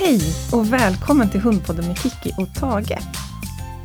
[0.00, 0.20] Hej
[0.52, 2.98] och välkommen till Hundpodden med Kiki och Tage.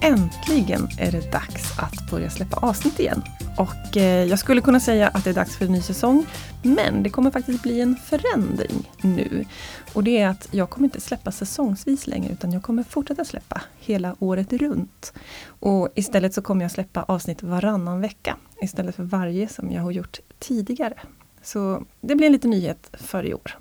[0.01, 3.21] Äntligen är det dags att börja släppa avsnitt igen.
[3.57, 6.25] Och eh, jag skulle kunna säga att det är dags för en ny säsong,
[6.63, 9.45] men det kommer faktiskt bli en förändring nu.
[9.93, 13.61] Och det är att jag kommer inte släppa säsongsvis längre, utan jag kommer fortsätta släppa
[13.79, 15.13] hela året runt.
[15.45, 19.91] Och istället så kommer jag släppa avsnitt varannan vecka, istället för varje som jag har
[19.91, 20.99] gjort tidigare.
[21.43, 23.57] Så det blir en liten nyhet för i år.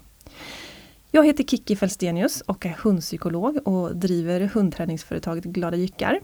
[1.15, 6.20] Jag heter Kiki Fälstenius och är hundpsykolog och driver hundträningsföretaget Glada Jyckar.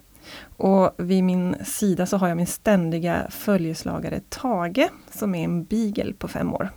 [0.57, 6.13] Och vid min sida så har jag min ständiga följeslagare Tage som är en beagle
[6.13, 6.71] på fem år.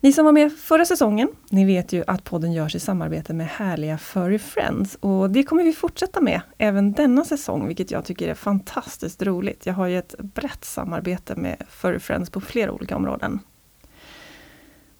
[0.00, 3.46] Ni som var med förra säsongen, ni vet ju att podden görs i samarbete med
[3.46, 8.28] härliga Furry Friends och det kommer vi fortsätta med även denna säsong, vilket jag tycker
[8.28, 9.66] är fantastiskt roligt.
[9.66, 13.40] Jag har ju ett brett samarbete med Furry Friends på flera olika områden.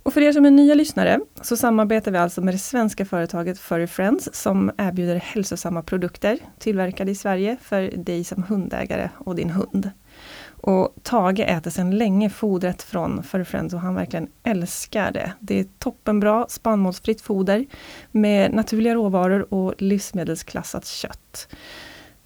[0.02, 3.58] Och för er som är nya lyssnare så samarbetar vi alltså med det svenska företaget
[3.58, 9.50] Furry Friends som erbjuder hälsosamma produkter tillverkade i Sverige för dig som hundägare och din
[9.50, 9.90] hund.
[10.62, 15.32] Och Tage äter sedan länge fodret från Furry Friends och han verkligen älskar det.
[15.40, 17.66] Det är toppenbra spannmålsfritt foder
[18.10, 21.48] med naturliga råvaror och livsmedelsklassat kött.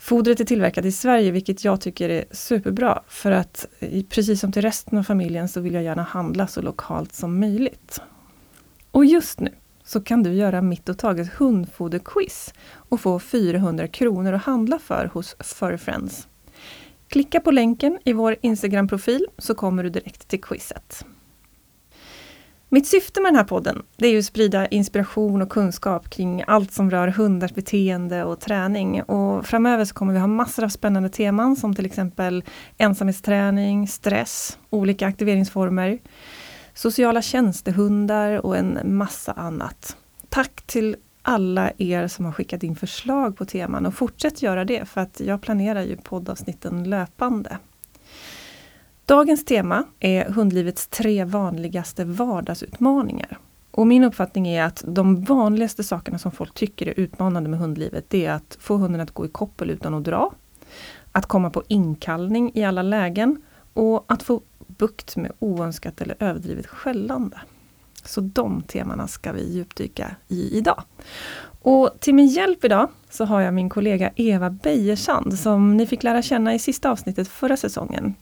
[0.06, 3.02] Fodret är tillverkat i Sverige, vilket jag tycker är superbra.
[3.08, 3.66] För att
[4.08, 8.00] precis som till resten av familjen så vill jag gärna handla så lokalt som möjligt.
[8.90, 9.54] Och just nu
[9.84, 15.10] så kan du göra mitt och Tages hundfoderquiz och få 400 kronor att handla för
[15.14, 16.28] hos Fur Friends.
[17.08, 21.04] Klicka på länken i vår Instagram-profil så kommer du direkt till quizet.
[22.68, 26.44] Mitt syfte med den här podden, det är ju att sprida inspiration och kunskap kring
[26.46, 29.02] allt som rör hundars beteende och träning.
[29.02, 32.44] Och framöver så kommer vi ha massor av spännande teman som till exempel
[32.78, 35.98] ensamhetsträning, stress, olika aktiveringsformer,
[36.74, 39.96] sociala tjänstehundar och en massa annat.
[40.28, 44.88] Tack till alla er som har skickat in förslag på teman och fortsätt göra det
[44.88, 47.58] för att jag planerar ju poddavsnitten löpande.
[49.06, 53.38] Dagens tema är hundlivets tre vanligaste vardagsutmaningar.
[53.70, 58.04] Och min uppfattning är att de vanligaste sakerna som folk tycker är utmanande med hundlivet,
[58.08, 60.32] det är att få hunden att gå i koppel utan att dra,
[61.12, 66.66] att komma på inkallning i alla lägen och att få bukt med oönskat eller överdrivet
[66.66, 67.40] skällande.
[68.04, 70.82] Så de temana ska vi djupdyka i idag.
[71.62, 76.02] Och till min hjälp idag så har jag min kollega Eva Bejersand som ni fick
[76.02, 78.14] lära känna i sista avsnittet förra säsongen.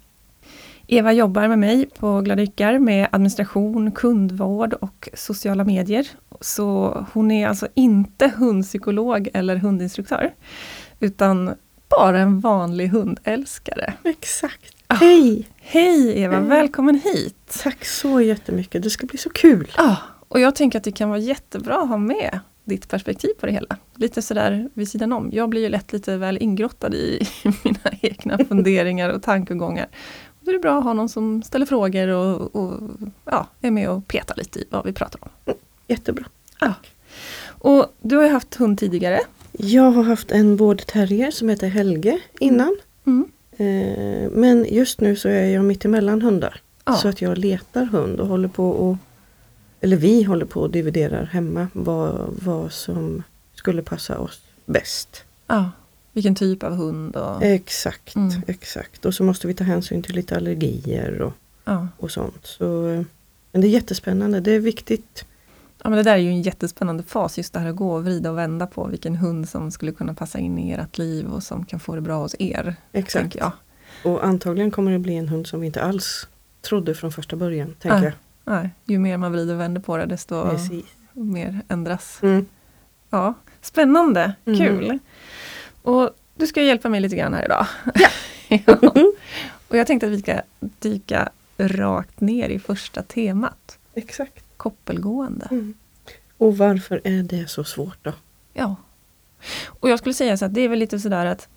[0.87, 6.09] Eva jobbar med mig på Glada med administration, kundvård och sociala medier.
[6.41, 10.35] Så hon är alltså inte hundpsykolog eller hundinstruktör,
[11.01, 11.55] utan
[11.91, 13.95] bara en vanlig hundälskare.
[14.05, 14.77] Exakt.
[14.87, 15.49] Ah, hej!
[15.61, 16.49] Hej Eva, hej.
[16.49, 17.61] välkommen hit!
[17.63, 19.71] Tack så jättemycket, det ska bli så kul!
[19.77, 19.97] Ah,
[20.29, 23.53] och jag tänker att det kan vara jättebra att ha med ditt perspektiv på det
[23.53, 23.77] hela.
[23.97, 25.31] Lite sådär vid sidan om.
[25.33, 27.27] Jag blir ju lätt lite väl ingrottad i
[27.65, 29.87] mina egna funderingar och tankegångar.
[30.45, 32.81] Då är det bra att ha någon som ställer frågor och, och
[33.25, 35.29] ja, är med och petar lite i vad vi pratar om.
[35.47, 36.25] Mm, jättebra.
[36.61, 36.75] Ja.
[37.47, 39.21] Och du har haft hund tidigare.
[39.53, 42.77] Jag har haft en vårdterrier som heter Helge innan.
[43.05, 43.29] Mm.
[43.57, 46.61] Eh, men just nu så är jag mitt emellan hundar.
[46.85, 46.95] Ja.
[46.95, 48.97] Så att jag letar hund och håller på och
[49.81, 53.23] eller vi håller på och dividerar hemma vad, vad som
[53.55, 55.25] skulle passa oss bäst.
[55.47, 55.71] Ja.
[56.15, 57.17] Vilken typ av hund?
[57.17, 57.43] Och...
[57.43, 58.43] Exakt, mm.
[58.47, 59.05] exakt.
[59.05, 61.33] Och så måste vi ta hänsyn till lite allergier och,
[61.65, 61.89] ja.
[61.99, 62.47] och sånt.
[62.47, 62.65] Så,
[63.53, 65.25] men det är jättespännande, det är viktigt.
[65.83, 68.05] Ja men det där är ju en jättespännande fas, just det här att gå och
[68.05, 71.43] vrida och vända på vilken hund som skulle kunna passa in i ert liv och
[71.43, 72.77] som kan få det bra hos er.
[72.93, 73.37] Exakt.
[74.05, 76.29] Och antagligen kommer det bli en hund som vi inte alls
[76.61, 77.75] trodde från första början.
[77.79, 78.13] tänker nej,
[78.45, 78.55] jag.
[78.55, 80.85] Nej, ju mer man vrider och vänder på det desto Precis.
[81.13, 82.19] mer ändras.
[82.23, 82.47] Mm.
[83.11, 84.59] Ja, Spännande, mm.
[84.59, 84.99] kul!
[85.85, 87.67] Och du ska hjälpa mig lite grann här idag.
[88.49, 88.79] Ja.
[89.69, 91.29] Och jag tänkte att vi ska dyka
[91.59, 93.79] rakt ner i första temat.
[93.95, 94.45] Exakt.
[94.57, 95.49] Koppelgående.
[95.51, 95.75] Mm.
[96.39, 98.13] Och varför är det så svårt då?
[98.53, 98.77] Ja.
[99.67, 101.49] Och jag skulle säga så att det är väl lite sådär att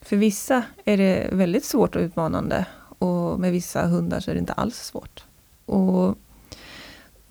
[0.00, 2.66] för vissa är det väldigt svårt och utmanande
[2.98, 5.24] och med vissa hundar så är det inte alls svårt.
[5.66, 6.18] Och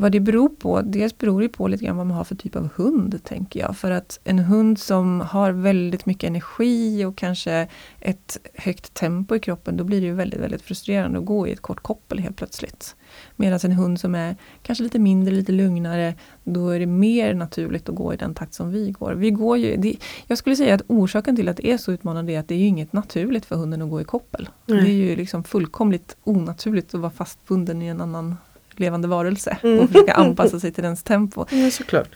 [0.02, 2.56] vad det beror på, dels beror det på lite grann vad man har för typ
[2.56, 3.78] av hund, tänker jag.
[3.78, 7.68] För att en hund som har väldigt mycket energi och kanske
[8.00, 11.52] ett högt tempo i kroppen, då blir det ju väldigt, väldigt frustrerande att gå i
[11.52, 12.96] ett kort koppel helt plötsligt.
[13.36, 17.90] Medan en hund som är kanske lite mindre, lite lugnare, då är det mer naturligt
[17.90, 19.14] att gå i den takt som vi går.
[19.14, 19.96] Vi går ju, det,
[20.28, 22.68] jag skulle säga att orsaken till att det är så utmanande är att det är
[22.68, 24.50] inget naturligt för hunden att gå i koppel.
[24.68, 24.84] Mm.
[24.84, 28.36] Det är ju liksom fullkomligt onaturligt att vara fastbunden i en annan
[28.82, 29.80] levande varelse mm.
[29.80, 31.46] och försöka anpassa sig till dens tempo.
[31.52, 32.10] Ja, såklart.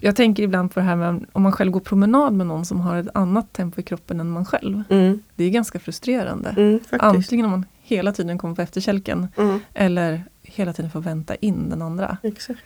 [0.00, 2.80] Jag tänker ibland på det här med om man själv går promenad med någon som
[2.80, 4.82] har ett annat tempo i kroppen än man själv.
[4.90, 5.22] Mm.
[5.34, 6.54] Det är ganska frustrerande.
[6.56, 9.60] Mm, Antingen om man hela tiden kommer på efterkälken mm.
[9.74, 12.16] eller hela tiden får vänta in den andra.
[12.22, 12.60] Exakt.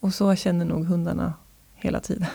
[0.00, 1.34] Och så känner nog hundarna
[1.74, 2.26] hela tiden.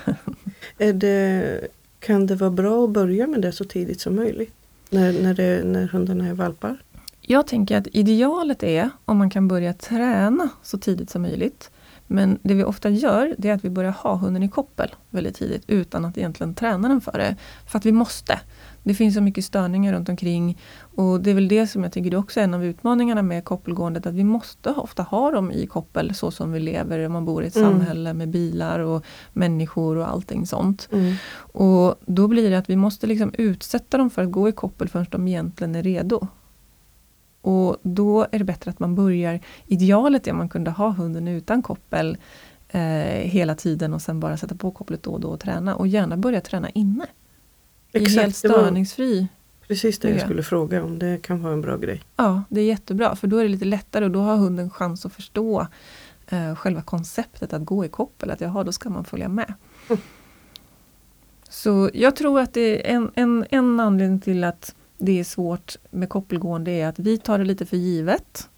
[0.93, 1.67] Det,
[1.99, 4.53] kan det vara bra att börja med det så tidigt som möjligt?
[4.89, 6.77] När, när, det, när hundarna är valpar?
[7.21, 11.71] Jag tänker att idealet är om man kan börja träna så tidigt som möjligt.
[12.07, 15.35] Men det vi ofta gör, det är att vi börjar ha hunden i koppel väldigt
[15.35, 17.35] tidigt utan att egentligen träna den för det.
[17.67, 18.39] För att vi måste.
[18.83, 20.57] Det finns så mycket störningar runt omkring
[20.95, 24.05] och det är väl det som jag tycker också är en av utmaningarna med koppelgåendet,
[24.05, 27.43] att vi måste ofta ha dem i koppel så som vi lever, om man bor
[27.43, 27.71] i ett mm.
[27.71, 30.89] samhälle med bilar och människor och allting sånt.
[30.91, 31.15] Mm.
[31.37, 34.89] Och då blir det att vi måste liksom utsätta dem för att gå i koppel
[34.89, 36.27] förrän de egentligen är redo.
[37.41, 41.27] Och då är det bättre att man börjar, idealet är att man kunde ha hunden
[41.27, 42.17] utan koppel
[42.69, 42.81] eh,
[43.29, 46.17] hela tiden och sen bara sätta på kopplet då och då och träna och gärna
[46.17, 47.05] börja träna inne.
[47.93, 49.27] Exakt, I helt störningsfri
[49.71, 52.03] Precis det jag skulle fråga om, det kan vara en bra grej.
[52.15, 55.05] Ja, det är jättebra för då är det lite lättare och då har hunden chans
[55.05, 55.67] att förstå
[56.27, 59.53] eh, själva konceptet att gå i koppel, att jaha, då ska man följa med.
[59.89, 60.01] Mm.
[61.49, 65.75] Så jag tror att det är en, en, en anledning till att det är svårt
[65.91, 68.49] med koppelgående är att vi tar det lite för givet.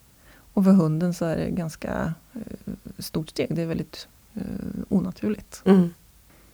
[0.54, 4.42] Och för hunden så är det ganska eh, stort steg, det är väldigt eh,
[4.90, 5.62] onaturligt.
[5.66, 5.94] Mm.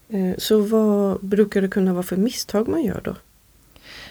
[0.09, 3.15] Eh, så vad brukar det kunna vara för misstag man gör då?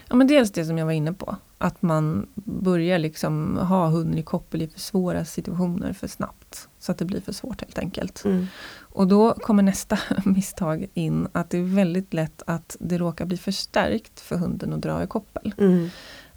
[0.08, 4.18] Ja, men dels det som jag var inne på, att man börjar liksom ha hunden
[4.18, 6.37] i koppel i för svåra situationer för snabbt.
[6.78, 8.24] Så att det blir för svårt helt enkelt.
[8.24, 8.46] Mm.
[8.80, 13.36] Och då kommer nästa misstag in, att det är väldigt lätt att det råkar bli
[13.36, 15.54] förstärkt för hunden att dra i koppel.
[15.58, 15.90] Mm.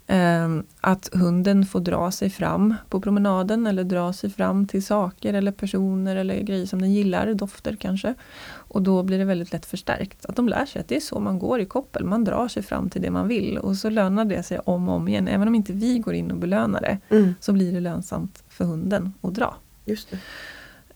[0.06, 5.34] Ehm, att hunden får dra sig fram på promenaden eller dra sig fram till saker
[5.34, 8.14] eller personer eller grejer som den gillar, dofter kanske.
[8.44, 10.26] Och då blir det väldigt lätt förstärkt.
[10.26, 12.62] Att de lär sig att det är så man går i koppel, man drar sig
[12.62, 15.28] fram till det man vill och så lönar det sig om och om igen.
[15.28, 17.34] Även om inte vi går in och belönar det mm.
[17.40, 19.56] så blir det lönsamt för hunden att dra.
[19.84, 20.12] Just.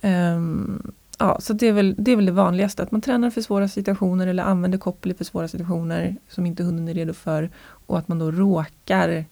[0.00, 3.40] Um, Ja, så det är, väl, det är väl det vanligaste, att man tränar för
[3.40, 7.98] svåra situationer eller använder koppel för svåra situationer som inte hunden är redo för och
[7.98, 9.24] att man då råkar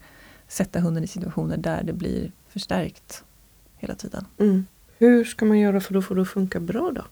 [0.49, 3.25] sätta hunden i situationer där det blir förstärkt
[3.77, 4.27] hela tiden.
[4.39, 4.67] Mm.
[4.99, 7.03] Hur ska man göra för att få det att funka bra då?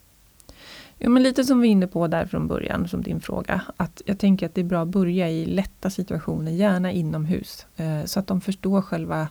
[0.99, 3.61] Ja, men lite som vi är inne på där från början, som din fråga.
[3.77, 7.67] Att jag tänker att det är bra att börja i lätta situationer, gärna inomhus.
[7.77, 9.29] Eh, så att de förstår själva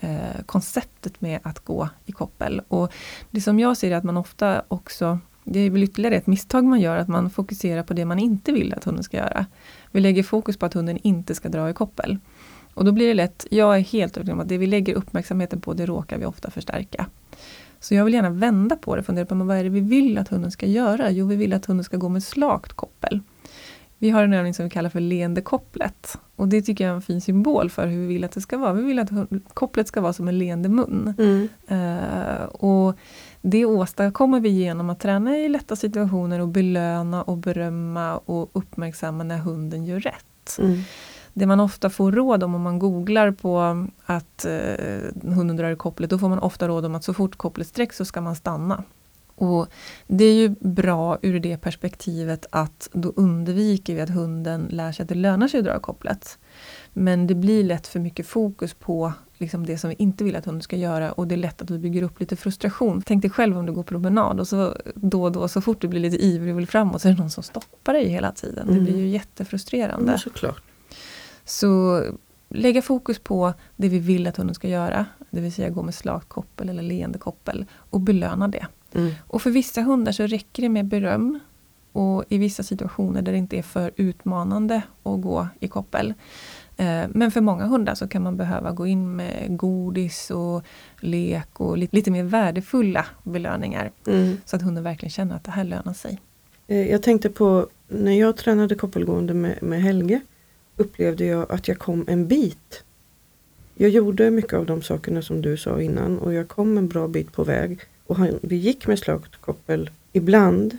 [0.00, 2.62] eh, konceptet med att gå i koppel.
[2.68, 2.92] Och
[3.30, 6.64] det som jag ser är att man ofta också det är väl ytterligare ett misstag
[6.64, 9.46] man gör, att man fokuserar på det man inte vill att hunden ska göra.
[9.90, 12.18] Vi lägger fokus på att hunden inte ska dra i koppel.
[12.74, 15.60] Och då blir det lätt, jag är helt övertygad om att det vi lägger uppmärksamheten
[15.60, 17.06] på, det råkar vi ofta förstärka.
[17.80, 20.28] Så jag vill gärna vända på det, fundera på vad är det vi vill att
[20.28, 21.10] hunden ska göra?
[21.10, 23.20] Jo, vi vill att hunden ska gå med slakt koppel.
[24.02, 26.18] Vi har en övning som vi kallar för leendekopplet.
[26.36, 28.58] Och det tycker jag är en fin symbol för hur vi vill att det ska
[28.58, 28.72] vara.
[28.72, 29.10] Vi vill att
[29.54, 31.14] kopplet ska vara som en leende mun.
[31.18, 31.48] Mm.
[31.70, 32.96] Uh, och
[33.40, 39.24] det åstadkommer vi genom att träna i lätta situationer och belöna och berömma och uppmärksamma
[39.24, 40.58] när hunden gör rätt.
[40.58, 40.82] Mm.
[41.32, 45.76] Det man ofta får råd om om man googlar på att uh, hunden drar i
[45.76, 48.36] kopplet, då får man ofta råd om att så fort kopplet sträcks så ska man
[48.36, 48.84] stanna.
[49.40, 49.66] Och
[50.06, 55.02] Det är ju bra ur det perspektivet att då undviker vi att hunden lär sig
[55.02, 56.38] att det lönar sig att dra kopplet.
[56.92, 60.44] Men det blir lätt för mycket fokus på liksom det som vi inte vill att
[60.44, 63.02] hunden ska göra och det är lätt att vi bygger upp lite frustration.
[63.06, 65.88] Tänk dig själv om du går promenad och så då och då så fort du
[65.88, 68.68] blir lite ivrig och vill framåt så är det någon som stoppar dig hela tiden.
[68.68, 68.74] Mm.
[68.74, 70.18] Det blir ju jättefrustrerande.
[70.42, 70.54] Mm.
[71.44, 72.02] Så
[72.48, 75.06] lägga fokus på det vi vill att hunden ska göra.
[75.30, 78.66] Det vill säga gå med slakt koppel eller leende koppel och belöna det.
[78.94, 79.12] Mm.
[79.26, 81.38] Och för vissa hundar så räcker det med beröm.
[81.92, 86.14] Och i vissa situationer där det inte är för utmanande att gå i koppel.
[86.76, 90.62] Eh, men för många hundar så kan man behöva gå in med godis och
[91.00, 93.90] lek och lite, mer värdefulla belöningar.
[94.06, 94.36] Mm.
[94.44, 96.20] Så att hunden verkligen känner att det här lönar sig.
[96.66, 100.20] Eh, jag tänkte på när jag tränade koppelgående med, med Helge
[100.76, 102.84] upplevde jag att jag kom en bit.
[103.74, 107.08] Jag gjorde mycket av de sakerna som du sa innan och jag kom en bra
[107.08, 107.80] bit på väg.
[108.10, 110.78] Och han, vi gick med slagkoppel ibland.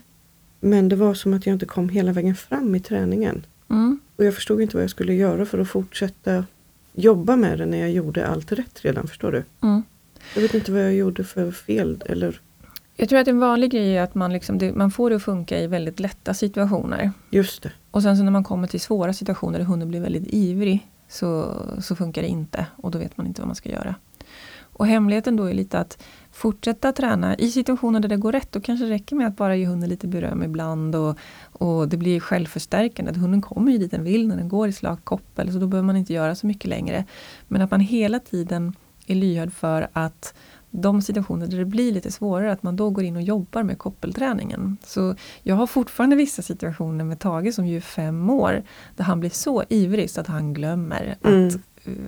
[0.60, 3.46] Men det var som att jag inte kom hela vägen fram i träningen.
[3.70, 4.00] Mm.
[4.16, 6.46] Och jag förstod inte vad jag skulle göra för att fortsätta
[6.94, 9.44] jobba med det när jag gjorde allt rätt redan, förstår du?
[9.62, 9.84] Mm.
[10.36, 12.42] Jag vet inte vad jag gjorde för fel eller
[12.96, 15.24] jag tror att en vanlig grej är att man, liksom, det, man får det att
[15.24, 17.12] funka i väldigt lätta situationer.
[17.30, 17.72] Just det.
[17.92, 21.62] Och sen så när man kommer till svåra situationer där hunden blir väldigt ivrig så,
[21.80, 23.96] så funkar det inte och då vet man inte vad man ska göra.
[24.82, 28.52] Och hemligheten då är lite att fortsätta träna i situationer där det går rätt.
[28.52, 31.18] Då kanske det räcker med att bara ge hunden lite beröm ibland och,
[31.52, 33.20] och det blir självförstärkande.
[33.20, 35.86] Hunden kommer ju dit den vill när den går i slak koppel så då behöver
[35.86, 37.06] man inte göra så mycket längre.
[37.48, 38.76] Men att man hela tiden
[39.08, 40.34] är lyhörd för att
[40.72, 43.78] de situationer där det blir lite svårare, att man då går in och jobbar med
[43.78, 44.78] koppelträningen.
[44.84, 48.64] Så jag har fortfarande vissa situationer med Tage som ju är fem år,
[48.96, 51.48] där han blir så ivrig så att han glömmer mm.
[51.48, 51.54] att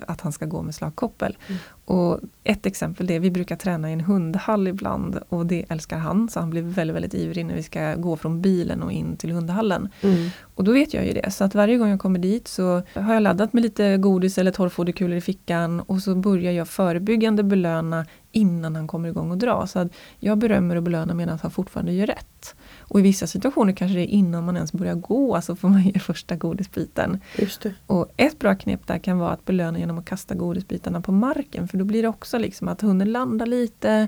[0.07, 1.37] att han ska gå med slagkoppel.
[1.47, 1.59] Mm.
[1.85, 6.29] Och ett exempel är, vi brukar träna i en hundhall ibland och det älskar han,
[6.29, 9.31] så han blir väldigt, väldigt ivrig när vi ska gå från bilen och in till
[9.31, 9.89] hundhallen.
[10.01, 10.29] Mm.
[10.55, 13.13] Och då vet jag ju det, så att varje gång jag kommer dit så har
[13.13, 18.05] jag laddat med lite godis eller torrfoderkulor i fickan och så börjar jag förebyggande belöna
[18.31, 19.67] innan han kommer igång och dra.
[19.67, 19.87] Så att
[20.19, 22.55] jag berömmer och belönar medan han fortfarande gör rätt.
[22.93, 25.83] Och i vissa situationer kanske det är innan man ens börjar gå, alltså får man
[25.83, 27.19] ge första godisbiten.
[27.37, 27.73] Just det.
[27.87, 31.67] Och ett bra knep där kan vara att belöna genom att kasta godisbitarna på marken,
[31.67, 34.07] för då blir det också liksom att hunden landar lite,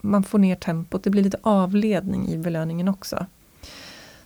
[0.00, 3.26] man får ner tempot, det blir lite avledning i belöningen också.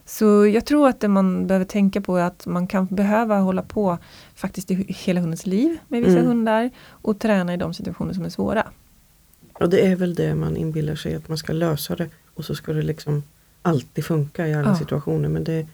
[0.04, 3.62] Så jag tror att det man behöver tänka på är att man kan behöva hålla
[3.62, 3.98] på
[4.34, 6.26] faktiskt i hela hundens liv med vissa mm.
[6.26, 8.66] hundar och träna i de situationer som är svåra.
[9.52, 12.54] Och det är väl det man inbillar sig att man ska lösa det och så
[12.54, 13.22] ska det liksom
[13.62, 14.76] alltid funka i alla ja.
[14.76, 15.66] situationer men det,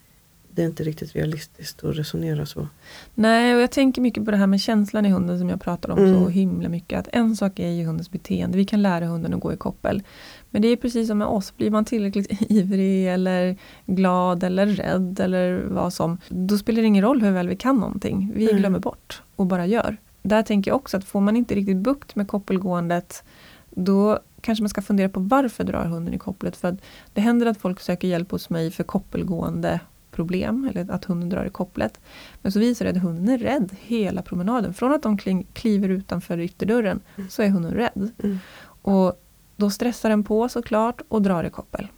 [0.50, 2.69] det är inte riktigt realistiskt att resonera så.
[3.14, 5.90] Nej, och jag tänker mycket på det här med känslan i hunden som jag pratar
[5.90, 6.14] om mm.
[6.14, 6.99] så himla mycket.
[6.99, 10.02] Att en sak är ju hundens beteende, vi kan lära hunden att gå i koppel.
[10.50, 15.21] Men det är precis som med oss, blir man tillräckligt ivrig eller glad eller rädd
[15.21, 18.33] eller vad som, då spelar det ingen roll hur väl vi kan någonting.
[18.35, 18.57] Vi mm.
[18.57, 19.97] glömmer bort och bara gör.
[20.23, 23.25] Där tänker jag också att får man inte riktigt bukt med koppelgåendet
[23.71, 26.57] då kanske man ska fundera på varför drar hunden i kopplet.
[26.57, 26.76] För
[27.12, 31.45] det händer att folk söker hjälp hos mig för koppelgående problem, eller att hunden drar
[31.45, 32.00] i kopplet.
[32.43, 34.75] Men så visar det att hunden är rädd hela promenaden.
[34.75, 35.19] Från att de
[35.53, 37.31] kliver utanför ytterdörren mm.
[37.31, 38.11] så är hunden rädd.
[38.23, 38.38] Mm.
[38.83, 39.23] Och
[39.57, 41.88] då stressar den på såklart och drar i koppel.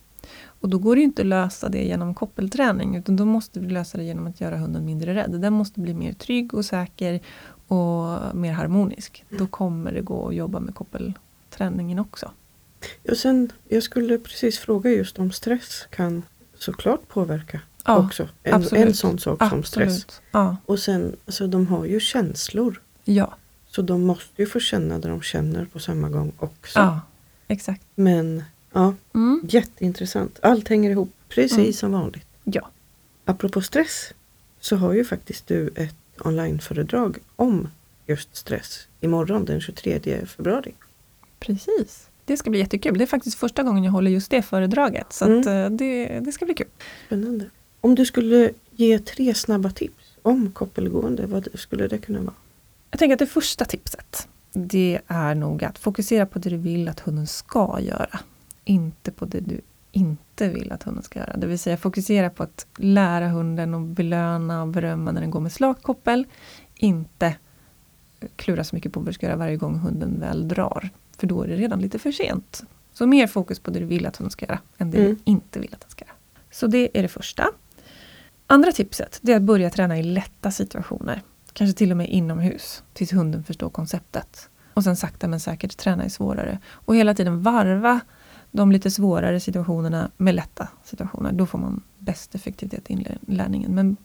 [0.46, 3.98] Och då går det inte att lösa det genom koppelträning utan då måste vi lösa
[3.98, 5.40] det genom att göra hunden mindre rädd.
[5.40, 7.20] Den måste bli mer trygg och säker
[7.68, 9.24] och mer harmonisk.
[9.38, 11.14] Då kommer det gå att jobba med koppel
[11.50, 12.30] träningen också.
[13.02, 16.22] Ja, sen, jag skulle precis fråga just om stress kan
[16.58, 18.28] såklart påverka ja, också.
[18.42, 19.50] En, en sån sak absolut.
[19.50, 20.20] som stress.
[20.30, 20.56] Ja.
[20.66, 22.80] Och sen, alltså, de har ju känslor.
[23.04, 23.34] Ja.
[23.66, 26.78] Så de måste ju få känna det de känner på samma gång också.
[26.78, 27.00] Ja,
[27.48, 27.82] exakt.
[27.94, 29.40] Men ja, mm.
[29.48, 30.38] jätteintressant.
[30.42, 31.72] Allt hänger ihop precis mm.
[31.72, 32.26] som vanligt.
[32.44, 32.70] Ja.
[33.24, 34.12] Apropå stress
[34.60, 37.68] så har ju faktiskt du ett onlineföredrag om
[38.06, 40.74] just stress imorgon den 23 februari.
[41.40, 42.07] Precis.
[42.28, 42.98] Det ska bli jättekul.
[42.98, 45.12] Det är faktiskt första gången jag håller just det föredraget.
[45.12, 45.48] Så mm.
[45.48, 46.66] Eh, det, det ska bli kul.
[47.06, 47.50] Spännande.
[47.80, 52.34] Om du skulle ge tre snabba tips om koppelgående, vad skulle det kunna vara?
[52.90, 56.88] Jag tänker att det första tipset, det är nog att fokusera på det du vill
[56.88, 58.20] att hunden ska göra.
[58.64, 59.60] Inte på det du
[59.92, 61.36] inte vill att hunden ska göra.
[61.36, 65.40] Det vill säga fokusera på att lära hunden och belöna och berömma när den går
[65.40, 66.26] med slak koppel.
[66.74, 67.36] Inte
[68.36, 70.90] klura så mycket på vad du ska göra varje gång hunden väl drar.
[71.18, 72.64] För då är det redan lite för sent.
[72.92, 75.14] Så mer fokus på det du vill att hon ska göra, än det mm.
[75.14, 76.14] du inte vill att den ska göra.
[76.50, 77.46] Så det är det första.
[78.46, 81.22] Andra tipset, det är att börja träna i lätta situationer.
[81.52, 84.48] Kanske till och med inomhus, tills hunden förstår konceptet.
[84.74, 86.58] Och sen sakta men säkert träna i svårare.
[86.68, 88.00] Och hela tiden varva
[88.50, 91.32] de lite svårare situationerna med lätta situationer.
[91.32, 93.74] Då får man bäst effektivitet i inlärningen.
[93.74, 93.96] Men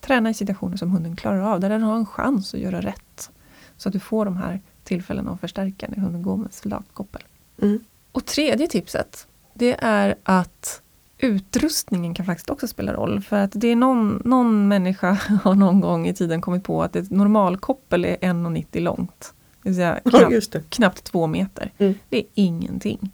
[0.00, 3.30] träna i situationer som hunden klarar av, där den har en chans att göra rätt.
[3.76, 4.60] Så att du får de här
[4.90, 7.22] tillfällen att förstärka när hunden går med soldatkoppel.
[7.62, 7.78] Mm.
[8.12, 10.82] Och tredje tipset, det är att
[11.18, 13.20] utrustningen kan faktiskt också spela roll.
[13.20, 15.10] För att det är någon, någon människa
[15.42, 19.34] har någon gång i tiden kommit på att ett normalkoppel är 1,90 långt.
[19.62, 21.72] Det vill säga knappt, ja, knappt två meter.
[21.78, 21.94] Mm.
[22.08, 23.12] Det är ingenting.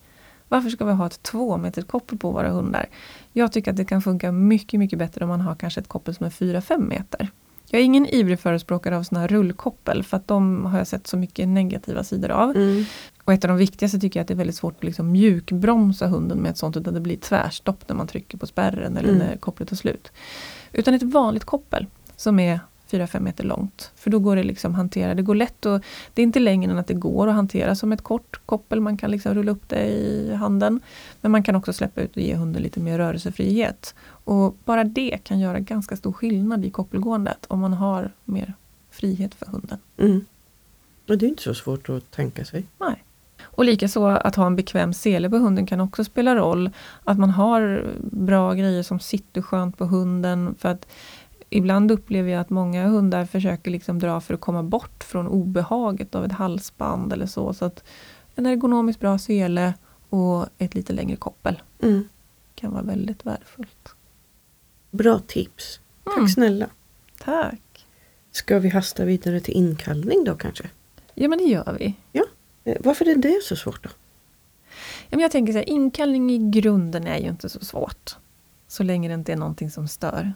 [0.48, 2.86] Varför ska vi ha ett två meters koppel på våra hundar?
[3.32, 6.14] Jag tycker att det kan funka mycket, mycket bättre om man har kanske ett koppel
[6.14, 7.30] som är 4-5 meter.
[7.76, 11.06] Jag är ingen ivrig förespråkare av såna här rullkoppel för att de har jag sett
[11.06, 12.56] så mycket negativa sidor av.
[12.56, 12.84] Mm.
[13.24, 16.06] Och ett av de viktigaste tycker jag att det är väldigt svårt att liksom mjukbromsa
[16.06, 19.18] hunden med ett sånt utan det blir tvärstopp när man trycker på spärren eller mm.
[19.18, 20.12] när kopplet tar slut.
[20.72, 23.90] Utan ett vanligt koppel som är 4-5 meter långt.
[23.96, 25.80] För då går det liksom hantera, det går lätt och
[26.14, 28.80] det är inte längre än att det går att hantera som ett kort koppel.
[28.80, 30.80] Man kan liksom rulla upp det i handen.
[31.20, 33.94] Men man kan också släppa ut och ge hunden lite mer rörelsefrihet.
[34.08, 38.54] Och bara det kan göra ganska stor skillnad i koppelgåendet om man har mer
[38.90, 39.78] frihet för hunden.
[39.98, 40.24] Mm.
[41.08, 42.64] Och det är inte så svårt att tänka sig.
[42.78, 43.02] Nej.
[43.42, 46.70] Och likaså att ha en bekväm sele på hunden kan också spela roll.
[47.04, 50.54] Att man har bra grejer som sitter skönt på hunden.
[50.58, 50.86] För att
[51.50, 56.14] ibland upplever jag att många hundar försöker liksom dra för att komma bort från obehaget
[56.14, 57.54] av ett halsband eller så.
[57.54, 57.84] Så att
[58.34, 59.74] en ergonomiskt bra sele
[60.08, 62.08] och ett lite längre koppel mm.
[62.54, 63.94] kan vara väldigt värdefullt.
[64.90, 65.80] Bra tips.
[66.04, 66.28] Tack mm.
[66.28, 66.66] snälla.
[67.18, 67.86] Tack.
[68.30, 70.70] Ska vi hasta vidare till inkallning då kanske?
[71.14, 71.94] Ja men det gör vi.
[72.12, 72.24] Ja.
[72.64, 73.90] Eh, varför är det så svårt då?
[75.08, 78.16] Ja, men jag tänker så här, inkallning i grunden är ju inte så svårt.
[78.68, 80.32] Så länge det inte är någonting som stör.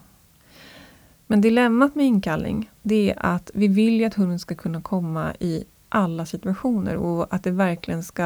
[1.30, 5.34] Men dilemmat med inkallning, det är att vi vill ju att hunden ska kunna komma
[5.40, 8.25] i alla situationer och att, det verkligen ska,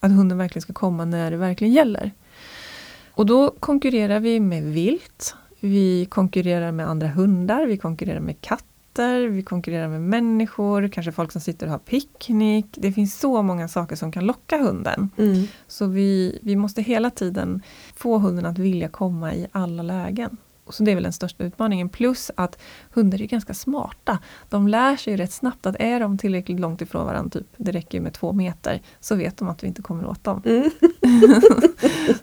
[0.00, 2.12] att hunden verkligen ska komma när det verkligen gäller.
[3.10, 9.28] Och då konkurrerar vi med vilt, vi konkurrerar med andra hundar, vi konkurrerar med katter,
[9.28, 12.66] vi konkurrerar med människor, kanske folk som sitter och har picknick.
[12.74, 15.10] Det finns så många saker som kan locka hunden.
[15.16, 15.46] Mm.
[15.66, 17.62] Så vi, vi måste hela tiden
[17.96, 20.36] få hunden att vilja komma i alla lägen.
[20.68, 21.88] Så det är väl den största utmaningen.
[21.88, 22.58] Plus att
[22.90, 24.18] hundar är ganska smarta.
[24.48, 28.00] De lär sig rätt snabbt att är de tillräckligt långt ifrån varandra, typ, det räcker
[28.00, 30.42] med två meter, så vet de att vi inte kommer åt dem.
[30.44, 30.70] Mm.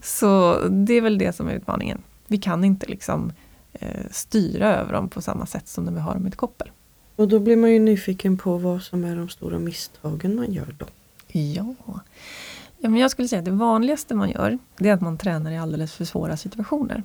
[0.01, 2.01] så det är väl det som är utmaningen.
[2.27, 3.31] Vi kan inte liksom
[3.73, 6.71] eh, styra över dem på samma sätt som när vi har dem i ett koppel.
[7.15, 10.75] Och då blir man ju nyfiken på vad som är de stora misstagen man gör
[10.79, 10.85] då.
[11.27, 11.75] Ja.
[12.77, 15.51] ja men jag skulle säga att det vanligaste man gör, det är att man tränar
[15.51, 17.03] i alldeles för svåra situationer.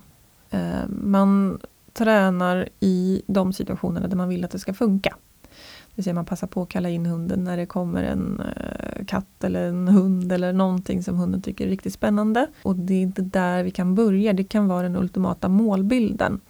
[0.50, 1.58] Eh, man
[1.92, 5.16] tränar i de situationerna där man vill att det ska funka.
[5.42, 9.04] Det vill säga man passar på att kalla in hunden när det kommer en eh,
[9.06, 12.46] katt eller en hund eller någonting som hunden tycker är riktigt spännande.
[12.62, 16.40] Och det är inte där vi kan börja, det kan vara den ultimata målbilden.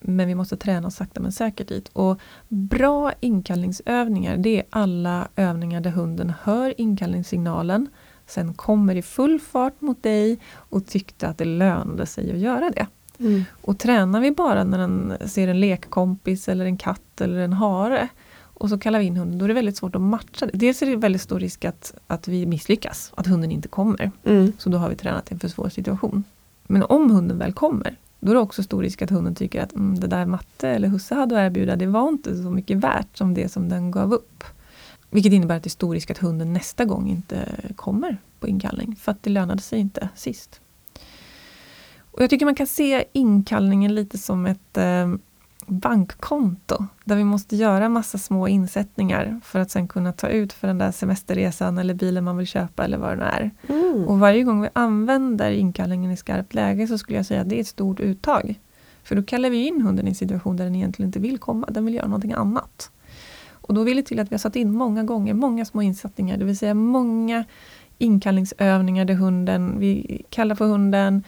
[0.00, 1.88] Men vi måste träna oss sakta men säkert dit.
[1.92, 7.88] Och bra inkallningsövningar, det är alla övningar där hunden hör inkallningssignalen,
[8.26, 12.70] sen kommer i full fart mot dig och tyckte att det lönade sig att göra
[12.70, 12.86] det.
[13.20, 13.44] Mm.
[13.62, 18.08] Och tränar vi bara när den ser en lekkompis eller en katt eller en hare
[18.60, 20.58] och så kallar vi in hunden, då är det väldigt svårt att matcha det.
[20.58, 24.10] Dels är det väldigt stor risk att, att vi misslyckas, att hunden inte kommer.
[24.24, 24.52] Mm.
[24.58, 26.24] Så då har vi tränat i en för svår situation.
[26.62, 29.72] Men om hunden väl kommer, då är det också stor risk att hunden tycker att
[29.72, 33.16] mm, det där matte eller husse hade att erbjuda, det var inte så mycket värt
[33.16, 34.44] som det som den gav upp.
[35.10, 38.96] Vilket innebär att det är stor risk att hunden nästa gång inte kommer på inkallning,
[38.96, 40.60] för att det lönade sig inte sist.
[42.10, 45.08] Och jag tycker man kan se inkallningen lite som ett eh,
[45.66, 50.68] bankkonto där vi måste göra massa små insättningar för att sen kunna ta ut för
[50.68, 53.50] den där semesterresan eller bilen man vill köpa eller vad det nu är.
[53.68, 54.08] Mm.
[54.08, 57.56] Och varje gång vi använder inkallningen i skarpt läge så skulle jag säga att det
[57.56, 58.60] är ett stort uttag.
[59.02, 61.66] För då kallar vi in hunden i en situation där den egentligen inte vill komma,
[61.70, 62.90] den vill göra någonting annat.
[63.50, 66.36] Och då vill det till att vi har satt in många gånger, många små insättningar,
[66.36, 67.44] det vill säga många
[67.98, 71.24] inkallningsövningar där hunden, vi kallar på hunden,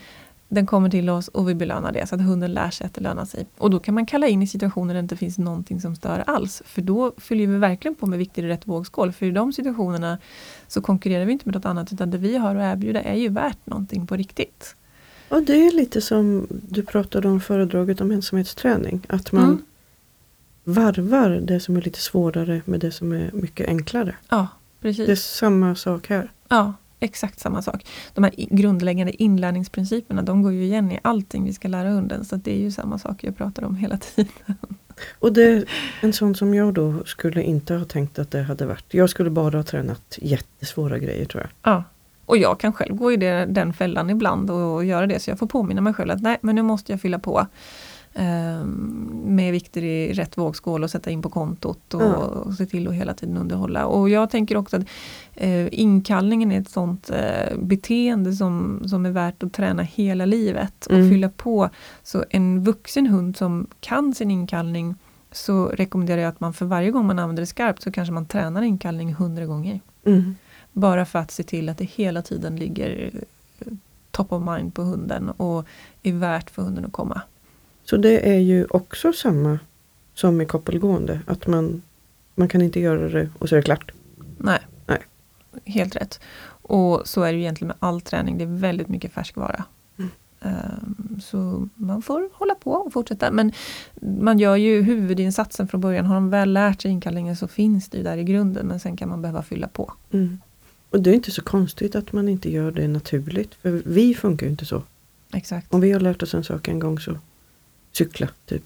[0.55, 3.01] den kommer till oss och vi belönar det så att hunden lär sig att det
[3.01, 3.47] lönar sig.
[3.59, 6.25] Och då kan man kalla in i situationer där det inte finns någonting som stör
[6.27, 6.63] alls.
[6.67, 9.13] För då fyller vi verkligen på med viktig rätt vågskål.
[9.13, 10.19] För i de situationerna
[10.69, 13.29] så konkurrerar vi inte med något annat utan det vi har att erbjuda är ju
[13.29, 14.77] värt någonting på riktigt.
[15.29, 19.07] Och det är lite som du pratade om föredraget om ensamhetsträning.
[19.09, 19.63] Att man mm.
[20.65, 24.17] varvar det som är lite svårare med det som är mycket enklare.
[24.29, 24.49] Ja,
[24.81, 25.07] precis.
[25.07, 26.33] Det är samma sak här.
[26.49, 27.87] Ja, exakt samma sak.
[28.15, 32.25] De här grundläggande inlärningsprinciperna, de går ju igen i allting vi ska lära hunden.
[32.25, 34.57] Så det är ju samma sak jag pratar om hela tiden.
[35.19, 35.65] Och det
[36.01, 38.95] en sån som jag då skulle inte ha tänkt att det hade varit.
[38.95, 41.73] Jag skulle bara ha tränat jättesvåra grejer tror jag.
[41.73, 41.85] Ja.
[42.27, 45.21] Och jag kan själv gå i det, den fällan ibland och göra det.
[45.21, 47.47] Så jag får påminna mig själv att nej, men nu måste jag fylla på.
[48.15, 52.15] Ehm, med vikter i rätt vågskål och sätta in på kontot och, mm.
[52.15, 53.87] och se till att hela tiden underhålla.
[53.87, 54.83] Och jag tänker också att
[55.35, 60.87] eh, inkallningen är ett sånt eh, beteende som, som är värt att träna hela livet
[60.87, 61.11] och mm.
[61.11, 61.71] fylla på.
[62.03, 64.95] Så en vuxen hund som kan sin inkallning
[65.31, 68.27] så rekommenderar jag att man för varje gång man använder det skarpt så kanske man
[68.27, 69.81] tränar inkallning hundra gånger.
[70.07, 70.35] Mm.
[70.73, 73.11] Bara för att se till att det hela tiden ligger
[73.59, 73.73] eh,
[74.11, 75.67] top of mind på hunden och
[76.03, 77.23] är värt för hunden att komma.
[77.85, 79.59] Så det är ju också samma
[80.15, 81.21] som i koppelgående.
[81.27, 81.83] Att man,
[82.35, 83.93] man kan inte göra det och så är det klart.
[84.39, 84.61] Nej.
[84.87, 84.99] Nej.
[85.65, 86.21] Helt rätt.
[86.63, 88.39] Och så är det egentligen med all träning.
[88.39, 89.65] Det är väldigt mycket färskvara.
[89.99, 90.11] Mm.
[90.41, 93.31] Um, så man får hålla på och fortsätta.
[93.31, 93.53] Men
[94.01, 96.07] man gör ju huvudinsatsen från början.
[96.07, 98.67] Har de väl lärt sig inkallningen så finns det ju där i grunden.
[98.67, 99.93] Men sen kan man behöva fylla på.
[100.11, 100.39] Mm.
[100.91, 103.55] Och det är inte så konstigt att man inte gör det naturligt.
[103.55, 104.83] För vi funkar ju inte så.
[105.33, 105.75] Exakt.
[105.75, 107.19] Om vi har lärt oss en sak en gång så
[107.93, 108.63] cykla typ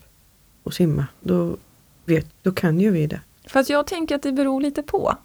[0.62, 1.06] och simma.
[1.20, 1.56] Då,
[2.04, 3.20] vet, då kan ju vi det.
[3.46, 5.16] Fast jag tänker att det beror lite på.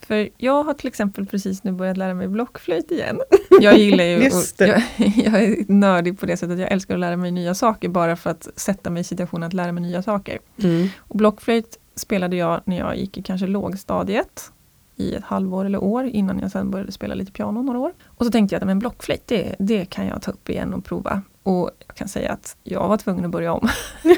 [0.00, 3.20] För jag har till exempel precis nu börjat lära mig blockflöjt igen.
[3.60, 4.82] Jag gillar ju, jag,
[5.16, 8.30] jag är nördig på det sättet, jag älskar att lära mig nya saker bara för
[8.30, 10.38] att sätta mig i situationen att lära mig nya saker.
[10.62, 10.88] Mm.
[10.98, 14.52] Och blockflöjt spelade jag när jag gick i kanske lågstadiet
[14.98, 17.92] i ett halvår eller år innan jag sen började spela lite piano några år.
[18.06, 20.84] Och så tänkte jag att men blockflöjt, det, det kan jag ta upp igen och
[20.84, 21.22] prova.
[21.42, 23.68] Och jag kan säga att jag var tvungen att börja om.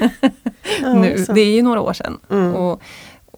[0.81, 1.25] Ja, nu.
[1.33, 2.19] Det är ju några år sedan.
[2.29, 2.55] Mm.
[2.55, 2.81] Och,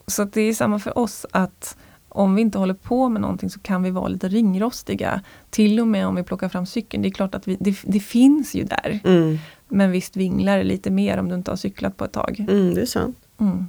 [0.06, 1.76] så det är samma för oss att
[2.08, 5.22] om vi inte håller på med någonting så kan vi vara lite ringrostiga.
[5.50, 7.02] Till och med om vi plockar fram cykeln.
[7.02, 9.00] Det är klart att vi, det, det finns ju där.
[9.04, 9.38] Mm.
[9.68, 12.46] Men visst vinglar det lite mer om du inte har cyklat på ett tag.
[12.48, 13.16] Mm, det är sant.
[13.40, 13.68] Mm.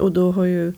[0.00, 0.74] Och då har ju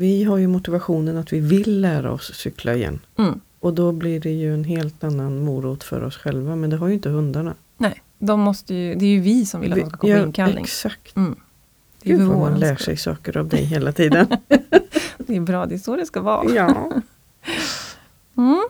[0.00, 3.00] vi har ju motivationen att vi vill lära oss cykla igen.
[3.18, 3.40] Mm.
[3.60, 6.56] Och då blir det ju en helt annan morot för oss själva.
[6.56, 7.54] Men det har ju inte hundarna.
[7.76, 10.26] Nej, de måste ju, det är ju vi som vill att de ska komma på
[10.26, 10.64] inkallning.
[10.64, 11.16] Exakt.
[11.16, 11.36] Mm.
[12.02, 14.26] Det är Gud vad man lär sig saker av dig hela tiden.
[15.18, 16.54] Det är bra, det är så det ska vara.
[16.54, 16.92] ja.
[18.36, 18.68] Mm.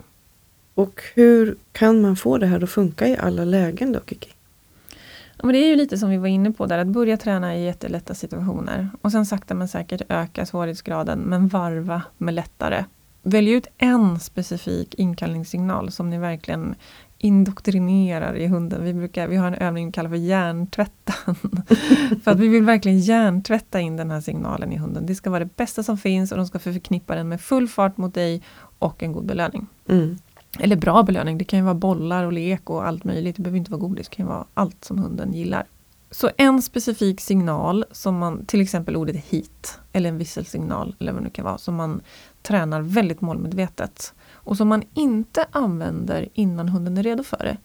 [0.75, 4.31] Och hur kan man få det här att funka i alla lägen då Kiki?
[5.40, 7.57] Ja, men det är ju lite som vi var inne på där, att börja träna
[7.57, 8.88] i jättelätta situationer.
[9.03, 12.85] Och sen sakta men säkert öka svårighetsgraden, men varva med lättare.
[13.22, 16.74] Välj ut en specifik inkallningssignal som ni verkligen
[17.18, 18.85] indoktrinerar i hunden.
[18.85, 21.35] Vi, brukar, vi har en övning vi kallar för hjärntvätten.
[22.24, 25.07] för att vi vill verkligen hjärntvätta in den här signalen i hunden.
[25.07, 27.96] Det ska vara det bästa som finns och de ska förknippa den med full fart
[27.96, 28.42] mot dig
[28.79, 29.66] och en god belöning.
[29.88, 30.18] Mm.
[30.59, 33.37] Eller bra belöning, det kan ju vara bollar och lek och allt möjligt.
[33.37, 35.65] Det behöver inte vara godis, det kan ju vara allt som hunden gillar.
[36.11, 41.21] Så en specifik signal, som man, till exempel ordet hit, eller en visselsignal, eller vad
[41.21, 42.01] det nu kan vara, som man
[42.43, 44.15] tränar väldigt målmedvetet.
[44.33, 47.57] Och som man inte använder innan hunden är redo för det.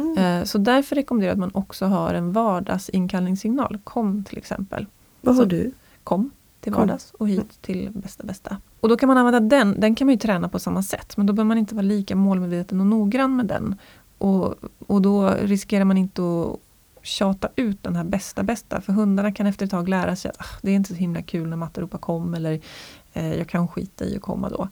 [0.00, 0.18] Mm.
[0.18, 3.78] Eh, Så därför rekommenderar jag att man också har en vardagsinkallningssignal.
[3.84, 4.86] Kom till exempel.
[5.20, 5.72] Vad har så- du?
[6.04, 8.56] Kom till vardags och hit till bästa bästa.
[8.80, 11.26] Och då kan man använda den, den kan man ju träna på samma sätt men
[11.26, 13.76] då behöver man inte vara lika målmedveten och noggrann med den.
[14.18, 14.54] Och,
[14.86, 16.60] och då riskerar man inte att
[17.02, 20.40] tjata ut den här bästa bästa för hundarna kan efter ett tag lära sig att
[20.40, 22.60] ah, det är inte så himla kul när matte ropar kom eller
[23.12, 24.68] eh, jag kan skita i att komma då.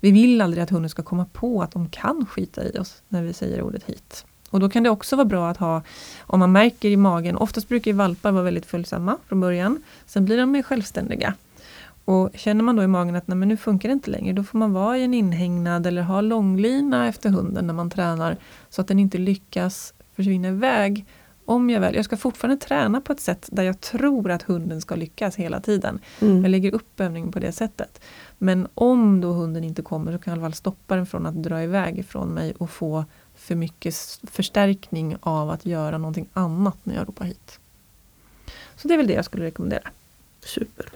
[0.00, 3.22] Vi vill aldrig att hunden ska komma på att de kan skita i oss när
[3.22, 4.26] vi säger ordet hit.
[4.50, 5.82] Och då kan det också vara bra att ha,
[6.20, 10.24] om man märker i magen, oftast brukar ju valpar vara väldigt följsamma från början, sen
[10.24, 11.34] blir de mer självständiga.
[12.04, 14.44] Och känner man då i magen att nej, men nu funkar det inte längre, då
[14.44, 18.36] får man vara i en inhägnad eller ha långlina efter hunden när man tränar,
[18.70, 21.06] så att den inte lyckas försvinna iväg.
[21.44, 24.80] Om jag väl, jag ska fortfarande träna på ett sätt där jag tror att hunden
[24.80, 26.00] ska lyckas hela tiden.
[26.18, 26.50] Jag Mm.
[26.50, 28.00] lägger upp övningen på det sättet.
[28.38, 31.26] Men om då hunden inte kommer så kan jag i alla fall stoppa den från
[31.26, 36.76] att dra iväg ifrån mig och få för mycket förstärkning av att göra någonting annat
[36.82, 37.58] när jag ropar hit.
[38.76, 39.90] Så det är väl det jag skulle rekommendera.
[40.40, 40.86] Super.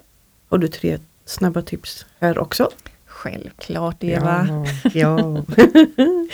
[0.48, 2.70] Har du tre snabba tips här också?
[3.06, 4.66] Självklart Eva.
[4.82, 4.90] Ja.
[4.94, 5.44] ja.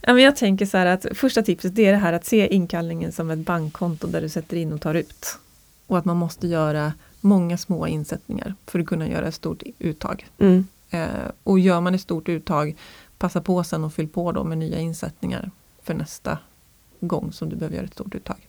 [0.00, 2.54] Ja, men jag tänker så här att första tipset det är det här att se
[2.54, 5.38] inkallningen som ett bankkonto där du sätter in och tar ut.
[5.86, 10.26] Och att man måste göra många små insättningar för att kunna göra ett stort uttag.
[10.38, 10.66] Mm.
[10.90, 11.08] Eh,
[11.42, 12.76] och gör man ett stort uttag,
[13.18, 15.50] passa på sen och fyll på då med nya insättningar
[15.82, 16.38] för nästa
[17.00, 18.47] gång som du behöver göra ett stort uttag.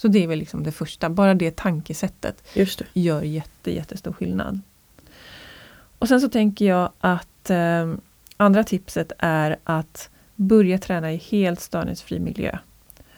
[0.00, 2.86] Så det är väl liksom det första, bara det tankesättet det.
[2.92, 4.60] gör jätte, jättestor skillnad.
[5.98, 7.94] Och sen så tänker jag att eh,
[8.36, 12.58] andra tipset är att börja träna i helt störningsfri miljö.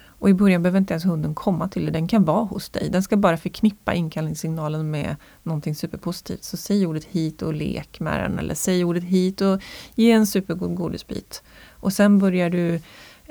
[0.05, 2.88] Och i början behöver inte ens hunden komma till dig, den kan vara hos dig.
[2.90, 6.45] Den ska bara förknippa inkallningssignalen med någonting superpositivt.
[6.45, 9.62] Så säg ordet hit och lek med den eller säg ordet hit och
[9.95, 11.42] ge en supergod godisbit.
[11.71, 12.81] Och sen börjar du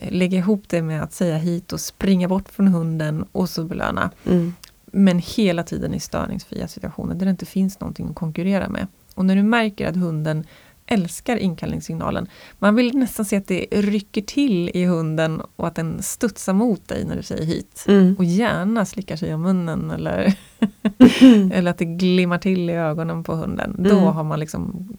[0.10, 4.12] lägga ihop det med att säga hit och springa bort från hunden och så belöna.
[4.26, 4.54] Mm.
[4.86, 8.88] Men hela tiden i störningsfria situationer där det inte finns någonting att konkurrera med.
[9.16, 10.44] Och när du märker att hunden
[10.86, 12.28] älskar inkallningssignalen.
[12.60, 16.88] Man vill nästan se att det rycker till i hunden och att den studsar mot
[16.88, 17.86] dig när du säger hit.
[17.88, 18.16] Mm.
[18.18, 20.34] Och gärna slickar sig om munnen eller,
[21.54, 23.76] eller att det glimmar till i ögonen på hunden.
[23.80, 24.04] Då Mm.
[24.04, 24.90] har man liksom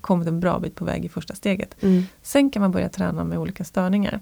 [0.00, 1.82] kommit en bra bit på väg i första steget.
[1.82, 2.02] Mm.
[2.22, 4.20] Sen kan man börja träna med olika störningar.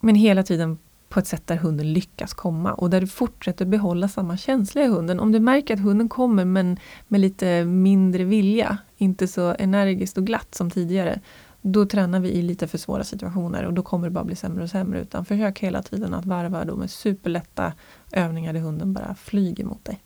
[0.00, 0.78] Men hela tiden
[1.08, 4.86] på ett sätt där hunden lyckas komma och där du fortsätter behålla samma känsla i
[4.86, 5.20] hunden.
[5.20, 6.78] Om du märker att hunden kommer men
[7.08, 11.20] med lite mindre vilja, inte så energiskt och glatt som tidigare,
[11.62, 14.62] då tränar vi i lite för svåra situationer och då kommer det bara bli sämre
[14.62, 15.00] och sämre.
[15.00, 17.72] Utan försök hela tiden att varva då med superlätta
[18.12, 20.02] övningar där hunden bara flyger mot dig.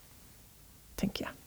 [0.94, 1.41] Tänker jag.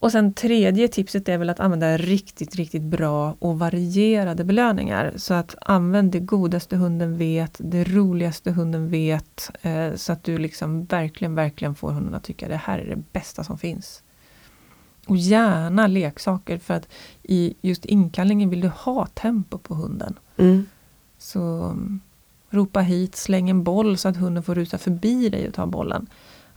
[0.00, 5.12] Och sen tredje tipset är väl att använda riktigt, riktigt bra och varierade belöningar.
[5.16, 9.50] Så att använd det godaste hunden vet, det roligaste hunden vet.
[9.62, 13.02] Eh, så att du liksom verkligen, verkligen får hunden att tycka det här är det
[13.12, 14.02] bästa som finns.
[15.06, 16.88] Och gärna leksaker för att
[17.22, 20.18] i just inkallningen vill du ha tempo på hunden.
[20.36, 20.66] Mm.
[21.18, 22.00] Så um,
[22.50, 26.06] ropa hit, släng en boll så att hunden får rusa förbi dig och ta bollen.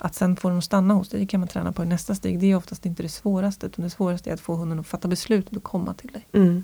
[0.06, 2.16] Att sen få dem att stanna hos dig, det kan man träna på i nästa
[2.16, 2.40] steg.
[2.40, 5.08] Det är oftast inte det svåraste, utan det svåraste är att få hunden att fatta
[5.08, 6.28] beslutet och komma till dig.
[6.32, 6.64] Mm.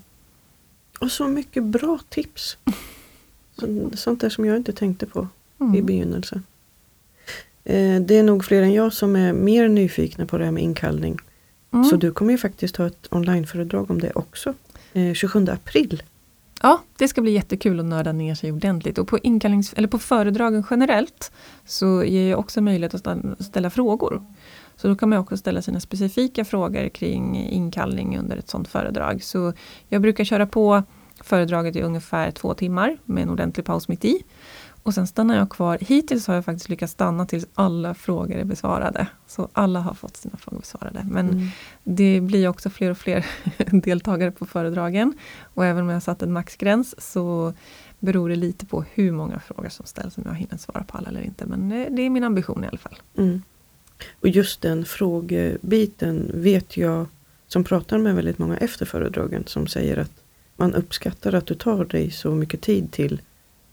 [1.00, 2.58] Och så mycket bra tips!
[3.60, 5.28] Så, sånt där som jag inte tänkte på
[5.60, 5.76] mm.
[5.76, 6.44] i begynnelsen.
[7.64, 10.64] Eh, det är nog fler än jag som är mer nyfikna på det här med
[10.64, 11.18] inkallning.
[11.72, 11.86] Mm.
[11.86, 14.54] Så du kommer ju faktiskt ha ett onlineföredrag om det också.
[14.94, 16.04] Eh, 27 april.
[16.62, 18.98] Ja, det ska bli jättekul att nörda ner sig ordentligt.
[18.98, 21.32] Och på, inkallnings, eller på föredragen generellt
[21.66, 24.24] så ger jag också möjlighet att ställa frågor.
[24.76, 29.24] Så då kan man också ställa sina specifika frågor kring inkallning under ett sådant föredrag.
[29.24, 29.54] Så
[29.88, 30.84] jag brukar köra på
[31.24, 34.24] föredraget i ungefär två timmar med en ordentlig paus mitt i.
[34.84, 35.78] Och sen stannar jag kvar.
[35.82, 39.08] Hittills har jag faktiskt lyckats stanna tills alla frågor är besvarade.
[39.28, 41.06] Så alla har fått sina frågor besvarade.
[41.10, 41.48] Men mm.
[41.84, 43.26] det blir också fler och fler
[43.82, 45.14] deltagare på föredragen.
[45.54, 47.54] Och även om jag satt en maxgräns så
[48.00, 51.10] beror det lite på hur många frågor som ställs, om jag hinner svara på alla
[51.10, 51.46] eller inte.
[51.46, 53.00] Men eh, det är min ambition i alla fall.
[53.18, 53.42] Mm.
[54.22, 57.06] Och just den frågebiten vet jag,
[57.48, 60.12] som pratar med väldigt många efter föredragen, som säger att
[60.56, 63.22] man uppskattar att du tar dig så mycket tid till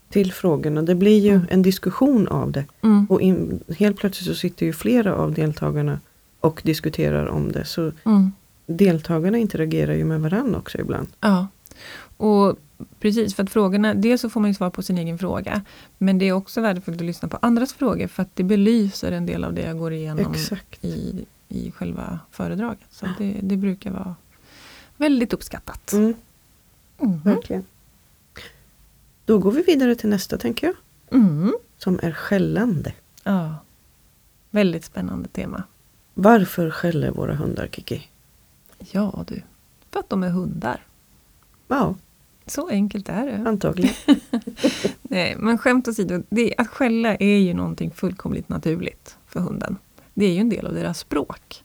[0.08, 0.82] till frågorna.
[0.82, 1.46] Det blir ju mm.
[1.50, 2.64] en diskussion av det.
[2.82, 3.06] Mm.
[3.10, 6.00] Och in, helt plötsligt så sitter ju flera av deltagarna
[6.40, 7.64] och diskuterar om det.
[7.64, 8.32] Så mm.
[8.66, 11.08] deltagarna interagerar ju med varandra också ibland.
[11.20, 11.46] Ja,
[12.16, 12.56] och
[13.00, 15.62] precis för att frågorna, dels så får man ju svar på sin egen fråga.
[15.98, 19.26] Men det är också värdefullt att lyssna på andras frågor för att det belyser en
[19.26, 20.34] del av det jag går igenom
[20.80, 22.88] i, i själva föredraget.
[22.90, 24.14] Så det, det brukar vara
[24.96, 25.92] väldigt uppskattat.
[25.92, 26.14] Mm.
[27.00, 27.20] Mm.
[27.20, 27.64] Verkligen.
[29.26, 30.76] Då går vi vidare till nästa tänker jag.
[31.20, 31.54] Mm.
[31.78, 32.92] Som är skällande.
[33.24, 33.54] Ja.
[34.50, 35.62] Väldigt spännande tema.
[36.14, 38.08] Varför skäller våra hundar Kiki?
[38.78, 39.42] Ja du,
[39.90, 40.80] för att de är hundar.
[41.68, 41.94] Ja.
[42.46, 43.48] Så enkelt är det.
[43.48, 43.94] Antagligen.
[45.02, 49.76] Nej, men skämt åsido, det, att skälla är ju någonting fullkomligt naturligt för hunden.
[50.14, 51.64] Det är ju en del av deras språk.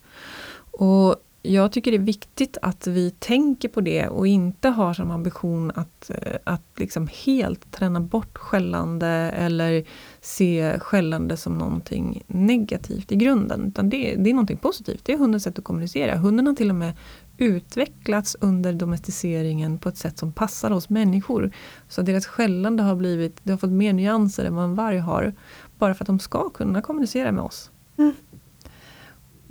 [0.71, 5.12] Och jag tycker det är viktigt att vi tänker på det och inte har som
[5.12, 9.86] ambition att, eh, att liksom helt träna bort skällande eller
[10.21, 13.67] se skällande som någonting negativt i grunden.
[13.67, 15.06] Utan det, det är någonting positivt.
[15.06, 16.17] Det är hundens sätt att kommunicera.
[16.17, 16.93] Hunden har till och med
[17.38, 21.51] utvecklats under domesticeringen på ett sätt som passar oss människor.
[21.89, 25.34] Så deras skällande har blivit, det har fått mer nyanser än vad en varg har.
[25.77, 27.71] Bara för att de ska kunna kommunicera med oss.
[27.97, 28.13] Mm.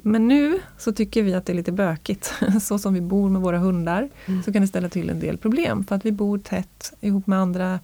[0.03, 2.35] Men nu så tycker vi att det är lite bökigt.
[2.61, 4.43] Så som vi bor med våra hundar mm.
[4.43, 5.85] så kan det ställa till en del problem.
[5.85, 7.81] För att vi bor tätt ihop med andra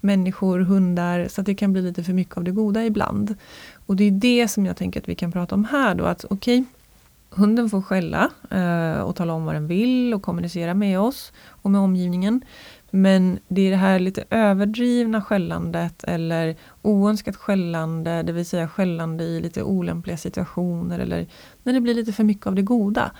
[0.00, 3.34] människor, hundar, så att det kan bli lite för mycket av det goda ibland.
[3.86, 6.04] Och det är det som jag tänker att vi kan prata om här då.
[6.04, 6.64] Att okej, okay,
[7.30, 11.70] hunden får skälla eh, och tala om vad den vill och kommunicera med oss och
[11.70, 12.40] med omgivningen.
[12.96, 19.24] Men det är det här lite överdrivna skällandet eller oönskat skällande, det vill säga skällande
[19.24, 21.26] i lite olämpliga situationer eller
[21.62, 23.12] när det blir lite för mycket av det goda.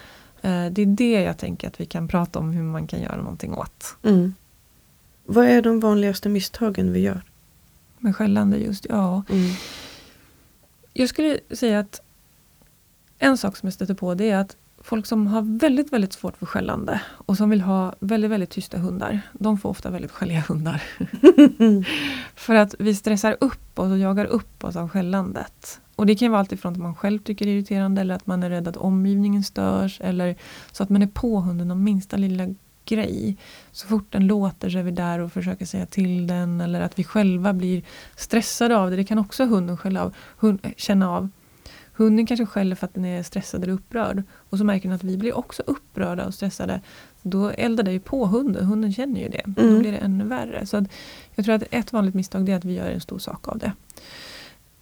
[0.43, 3.17] Eh, det är det jag tänker att vi kan prata om hur man kan göra
[3.17, 3.97] någonting åt.
[4.03, 4.35] Mm.
[5.25, 7.23] Vad är de vanligaste misstagen vi gör?
[7.99, 9.23] Med skällande just, ja.
[9.31, 9.51] Mm.
[10.93, 12.01] Jag skulle säga att
[13.19, 16.37] en sak som jag stöter på det är att folk som har väldigt, väldigt svårt
[16.37, 20.41] för skällande och som vill ha väldigt, väldigt tysta hundar, de får ofta väldigt skälliga
[20.41, 20.83] hundar.
[22.35, 25.81] för att vi stressar upp oss och jagar upp oss av skällandet.
[25.97, 28.43] Och det kan vara alltifrån att man själv tycker det är irriterande eller att man
[28.43, 30.37] är rädd att omgivningen störs eller
[30.73, 33.37] så att man är på hunden om minsta lilla grej.
[33.73, 36.99] Så fort den låter så är vi där och försöker säga till den eller att
[36.99, 37.83] vi själva blir
[38.17, 38.97] stressade av det.
[38.97, 41.29] Det kan också hunden av, hund, känna av.
[41.97, 44.23] Hunden kanske skäller för att den är stressad eller upprörd.
[44.51, 46.81] Och så märker den att vi blir också upprörda och stressade.
[47.23, 49.41] Då eldar det ju på hunden, hunden känner ju det.
[49.41, 49.75] Mm.
[49.75, 50.67] Då blir det ännu värre.
[50.67, 50.85] Så
[51.35, 53.73] jag tror att ett vanligt misstag är att vi gör en stor sak av det.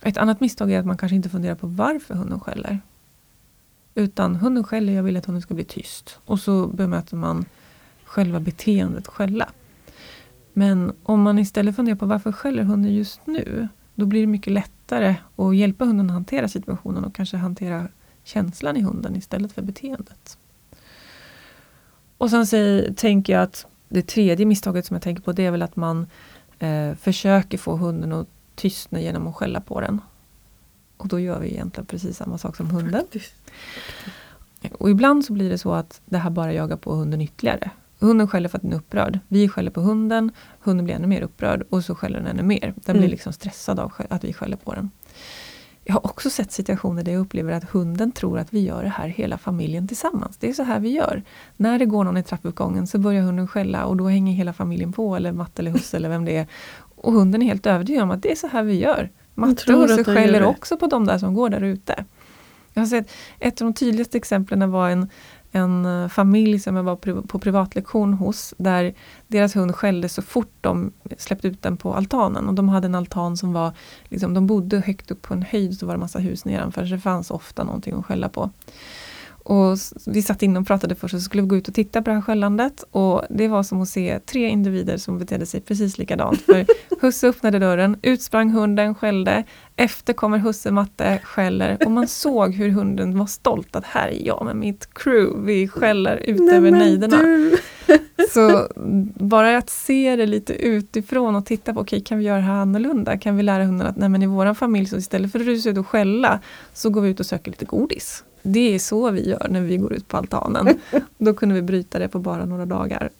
[0.03, 2.81] Ett annat misstag är att man kanske inte funderar på varför hunden skäller.
[3.95, 6.19] Utan hunden skäller, jag vill att hunden ska bli tyst.
[6.25, 7.45] Och så bemöter man
[8.05, 9.49] själva beteendet skälla.
[10.53, 13.69] Men om man istället funderar på varför skäller hunden just nu?
[13.95, 17.89] Då blir det mycket lättare att hjälpa hunden att hantera situationen och kanske hantera
[18.25, 20.39] känslan i hunden istället för beteendet.
[22.19, 25.51] Och sen säger, tänker jag att det tredje misstaget som jag tänker på det är
[25.51, 26.07] väl att man
[26.59, 30.01] eh, försöker få hunden att tystna genom att skälla på den.
[30.97, 33.05] Och då gör vi egentligen precis samma sak som hunden.
[34.73, 37.71] Och ibland så blir det så att det här bara jagar på hunden ytterligare.
[38.05, 39.19] Hunden skäller för att den är upprörd.
[39.29, 42.61] Vi skäller på hunden, hunden blir ännu mer upprörd och så skäller den ännu mer.
[42.61, 42.99] Den mm.
[42.99, 44.91] blir liksom stressad av att vi skäller på den.
[45.85, 48.89] jag har också sett situationer där jag upplever att hunden tror att vi gör det
[48.89, 50.37] här hela familjen tillsammans.
[50.37, 51.23] Det är så här vi gör.
[51.57, 54.93] När det går någon i trappuppgången så börjar hunden skälla och då hänger hela familjen
[54.93, 56.47] på, eller matte eller husse eller vem det är.
[56.81, 59.11] Och hunden är helt övertygad om att det är så här vi gör.
[59.35, 62.05] Matte och husse skäller också på de där som går där ute.
[62.75, 65.09] Jag har sett, ett av de tydligaste exemplen var en,
[65.57, 68.95] en eh, familj som jag var på privatlektion hos, där
[69.27, 72.49] deras hund skällde så fort de släppte ut den på altanen.
[72.49, 73.73] Och de hade en altan som var,
[74.05, 76.95] liksom, de bodde högt upp på en höjd, så var det massa hus nedanför, så
[76.95, 78.51] det fanns ofta någonting att skälla på.
[79.45, 82.03] Och vi satt inne och pratade först och så skulle vi gå ut och titta
[82.03, 82.85] på det här skällandet.
[82.91, 86.41] Och det var som att se tre individer som betedde sig precis likadant.
[86.43, 86.67] För
[87.01, 89.45] husse öppnade dörren, utsprang hunden, skällde.
[89.77, 91.79] Efter kommer husse Matte, skäller.
[91.85, 95.53] Och man såg hur hunden var stolt att här är jag med mitt crew.
[95.53, 97.19] Vi skäller ut Nej, över nejderna.
[98.31, 98.69] Så
[99.15, 102.43] bara att se det lite utifrån och titta på, okej okay, kan vi göra det
[102.43, 103.19] här annorlunda?
[103.19, 105.71] Kan vi lära hunden att nej, men i vår familj så istället för att rusa
[105.71, 106.41] ut och skälla
[106.73, 108.25] så går vi ut och söker lite godis.
[108.47, 110.81] Det är så vi gör när vi går ut på altanen.
[111.19, 113.11] Då kunde vi bryta det på bara några dagar.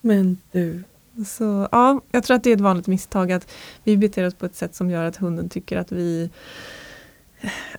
[0.00, 0.82] Men du.
[1.26, 3.52] Så ja, jag tror att det är ett vanligt misstag att
[3.84, 6.30] vi beter oss på ett sätt som gör att hunden tycker att vi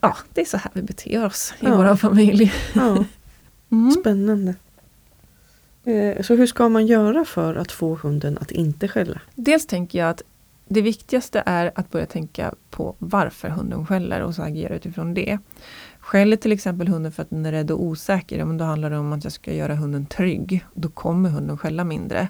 [0.01, 1.77] Ja, det är så här vi beter oss i ja.
[1.77, 2.53] vår familj.
[2.73, 3.05] Ja.
[3.69, 3.91] Mm.
[3.91, 4.55] Spännande.
[5.83, 9.21] Eh, så hur ska man göra för att få hunden att inte skälla?
[9.35, 10.21] Dels tänker jag att
[10.67, 15.37] det viktigaste är att börja tänka på varför hunden skäller och så agera utifrån det.
[16.07, 18.89] Skäller till exempel hunden för att den är rädd och osäker, ja, men då handlar
[18.89, 20.65] det om att jag ska göra hunden trygg.
[20.73, 22.27] Då kommer hunden skälla mindre.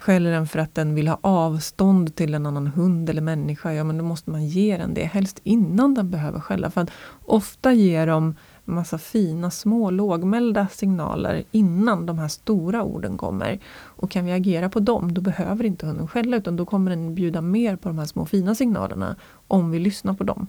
[0.00, 3.84] Skäller den för att den vill ha avstånd till en annan hund eller människa, ja
[3.84, 6.70] men då måste man ge den det, helst innan den behöver skälla.
[6.70, 6.90] För att
[7.24, 13.58] ofta ger de massa fina små lågmälda signaler innan de här stora orden kommer.
[13.70, 17.14] Och kan vi agera på dem, då behöver inte hunden skälla utan då kommer den
[17.14, 19.16] bjuda mer på de här små fina signalerna
[19.48, 20.46] om vi lyssnar på dem.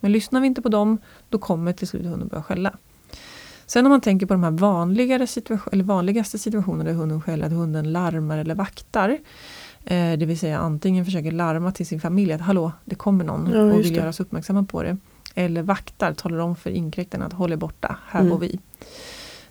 [0.00, 2.72] Men lyssnar vi inte på dem, då kommer till slut hunden börja skälla.
[3.66, 7.46] Sen om man tänker på de här vanligare situation, eller vanligaste situationerna där hunden skäller,
[7.46, 9.18] att hunden larmar eller vaktar.
[9.84, 13.50] Eh, det vill säga antingen försöker larma till sin familj att hallå, det kommer någon
[13.52, 14.96] ja, och vill göra oss uppmärksamma på det.
[15.34, 18.30] Eller vaktar, talar om för inkräktarna att håll er borta, här mm.
[18.30, 18.58] går vi.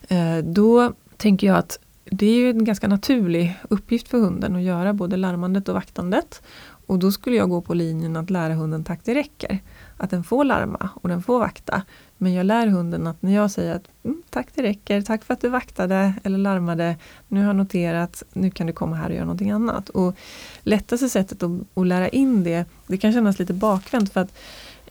[0.07, 4.93] Eh, då tänker jag att det är en ganska naturlig uppgift för hunden att göra
[4.93, 6.41] både larmandet och vaktandet.
[6.87, 9.59] Och då skulle jag gå på linjen att lära hunden takt det räcker
[9.97, 11.81] att den får larma och den får vakta.
[12.17, 15.33] Men jag lär hunden att när jag säger att mm, tack det räcker, tack för
[15.33, 16.95] att du vaktade eller larmade,
[17.27, 19.89] nu har jag noterat, nu kan du komma här och göra någonting annat.
[19.89, 20.15] Och
[20.59, 24.33] lättaste sättet att, att lära in det, det kan kännas lite bakvänt för att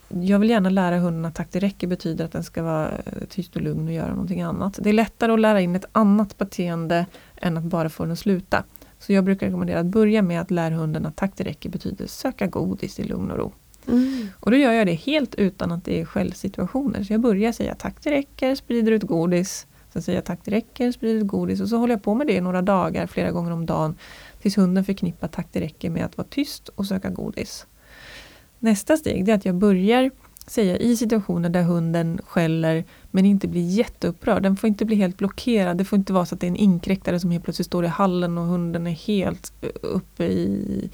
[0.09, 3.13] jag vill gärna lära hunden att tack det räcker betyder att den ska vara eh,
[3.29, 4.79] tyst och lugn och göra någonting annat.
[4.83, 8.19] Det är lättare att lära in ett annat beteende än att bara få den att
[8.19, 8.65] sluta.
[8.99, 12.07] Så jag brukar rekommendera att börja med att lära hunden att tack det räcker betyder
[12.07, 13.53] söka godis i lugn och ro.
[13.89, 14.29] Mm.
[14.41, 17.05] Och då gör jag det helt utan att det är skällsituationer.
[17.05, 19.67] Så jag börjar säga tack det räcker, sprider ut godis.
[19.93, 21.61] Sen säger jag tack det räcker, sprider ut godis.
[21.61, 23.97] Och så håller jag på med det några dagar, flera gånger om dagen.
[24.43, 27.67] Tills hunden förknippar tack det räcker med att vara tyst och söka godis.
[28.59, 30.11] Nästa steg är att jag börjar
[30.47, 34.43] säga i situationer där hunden skäller men inte blir jätteupprörd.
[34.43, 35.77] Den får inte bli helt blockerad.
[35.77, 37.89] Det får inte vara så att det är en inkräktare som helt plötsligt står i
[37.89, 40.91] hallen och hunden är helt eh, uppe i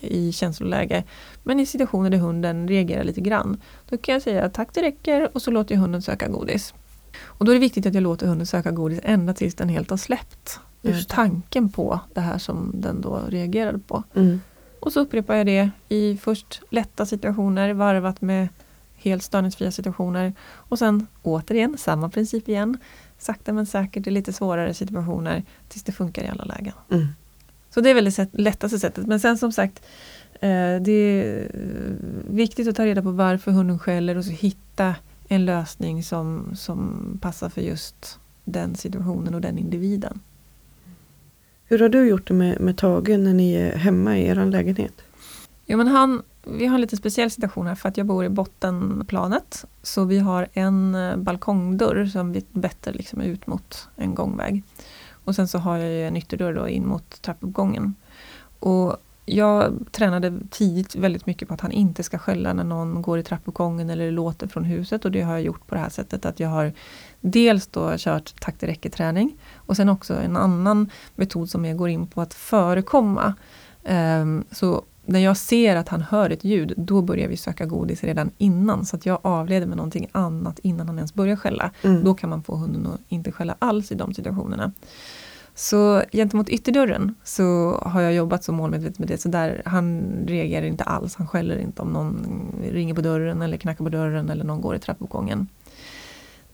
[0.00, 1.04] i känsloläge.
[1.42, 5.30] Men i situationer där hunden reagerar lite grann, då kan jag säga tack det räcker
[5.34, 6.74] och så låter jag hunden söka godis.
[7.22, 9.90] Och då är det viktigt att jag låter hunden söka godis ända tills den helt
[9.90, 10.60] har släppt
[11.08, 14.02] tanken på det här som den då reagerade på.
[14.14, 14.40] Mm.
[14.80, 18.48] Och så upprepar jag det i först lätta situationer varvat med
[18.96, 20.34] helt störningsfria situationer.
[20.52, 22.78] Och sen återigen samma princip igen.
[23.18, 26.72] Sakta men säkert i lite svårare situationer tills det funkar i alla lägen.
[26.90, 27.06] Mm.
[27.76, 29.06] Så det är väl det lättaste sättet.
[29.06, 29.82] Men sen som sagt,
[30.32, 31.50] eh, det är
[32.30, 34.94] viktigt att ta reda på varför hunden skäller och så hitta
[35.28, 40.20] en lösning som, som passar för just den situationen och den individen.
[41.64, 45.02] Hur har du gjort det med, med Tage när ni är hemma i er lägenhet?
[45.66, 48.28] Jo, men han, vi har en lite speciell situation här för att jag bor i
[48.28, 49.64] bottenplanet.
[49.82, 54.62] Så vi har en eh, balkongdörr som vi vetter liksom ut mot en gångväg.
[55.26, 57.94] Och sen så har jag en ytterdörr då in mot trappuppgången.
[58.58, 63.18] Och jag tränade tidigt väldigt mycket på att han inte ska skälla när någon går
[63.18, 66.26] i trappuppgången eller låter från huset och det har jag gjort på det här sättet
[66.26, 66.72] att jag har
[67.20, 71.88] dels då kört takt i räcke-träning och sen också en annan metod som jag går
[71.88, 73.34] in på att förekomma.
[73.84, 78.04] Um, så när jag ser att han hör ett ljud, då börjar vi söka godis
[78.04, 78.84] redan innan.
[78.84, 81.70] Så att jag avleder med någonting annat innan han ens börjar skälla.
[81.82, 82.04] Mm.
[82.04, 84.72] Då kan man få hunden att inte skälla alls i de situationerna.
[85.54, 89.18] Så gentemot ytterdörren så har jag jobbat så målmedvetet med det.
[89.18, 91.16] Så där, han reagerar inte alls.
[91.16, 92.26] Han skäller inte om någon
[92.70, 95.48] ringer på dörren eller knackar på dörren eller någon går i trappuppgången.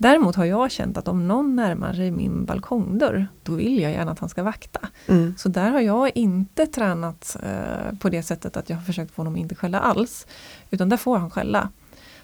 [0.03, 4.13] Däremot har jag känt att om någon närmar sig min balkongdörr, då vill jag gärna
[4.13, 4.81] att han ska vakta.
[5.07, 5.35] Mm.
[5.39, 9.21] Så där har jag inte tränat eh, på det sättet att jag har försökt få
[9.21, 10.27] honom att inte skälla alls.
[10.71, 11.69] Utan där får han skälla.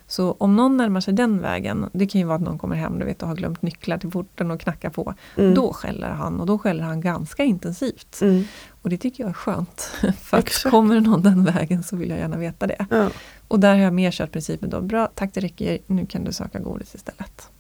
[0.06, 2.98] Så om någon närmar sig den vägen, det kan ju vara att någon kommer hem
[2.98, 5.14] du vet, och har glömt nycklar till porten och knackar på.
[5.36, 5.54] Mm.
[5.54, 8.20] Då skäller han och då skäller han ganska intensivt.
[8.22, 8.44] Mm.
[8.82, 9.80] Och det tycker jag är skönt.
[10.18, 12.86] För att kommer någon den vägen så vill jag gärna veta det.
[12.90, 13.10] Ja.
[13.48, 16.32] Och där har jag mer kört principen då, bra tack det räcker, nu kan du
[16.32, 17.50] söka godis istället.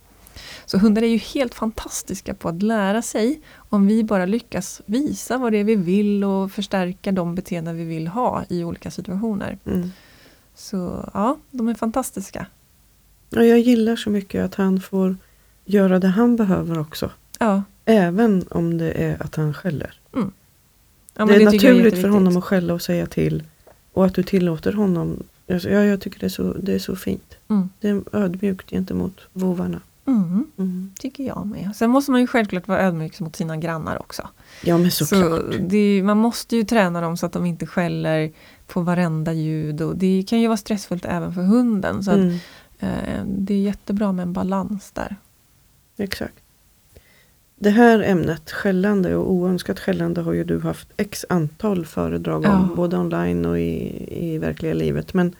[0.68, 5.38] Så hundar är ju helt fantastiska på att lära sig om vi bara lyckas visa
[5.38, 9.58] vad det är vi vill och förstärka de beteenden vi vill ha i olika situationer.
[9.64, 9.90] Mm.
[10.54, 12.46] Så ja, de är fantastiska.
[13.30, 15.16] Ja, jag gillar så mycket att han får
[15.64, 17.10] göra det han behöver också.
[17.38, 17.62] Ja.
[17.84, 20.00] Även om det är att han skäller.
[20.14, 20.32] Mm.
[21.14, 23.42] Ja, det är det naturligt för honom att skälla och säga till.
[23.92, 25.22] Och att du tillåter honom.
[25.50, 27.36] Alltså, ja, jag tycker det är så, det är så fint.
[27.48, 27.68] Mm.
[27.80, 29.80] Det är ödmjukt gentemot vovarna.
[30.08, 30.92] Mm, mm.
[30.98, 31.76] Tycker jag med.
[31.76, 34.28] Sen måste man ju självklart vara ödmjuk mot sina grannar också.
[34.64, 35.52] Ja men såklart.
[35.52, 38.32] Så det, man måste ju träna dem så att de inte skäller
[38.66, 39.80] på varenda ljud.
[39.80, 42.02] Och det kan ju vara stressfullt även för hunden.
[42.04, 42.28] Så mm.
[42.28, 42.42] att,
[42.82, 45.16] eh, Det är jättebra med en balans där.
[45.96, 46.34] Exakt.
[47.60, 52.68] Det här ämnet, skällande och oönskat skällande har ju du haft x antal föredrag om.
[52.68, 52.76] Ja.
[52.76, 55.14] Både online och i, i verkliga livet.
[55.14, 55.34] Men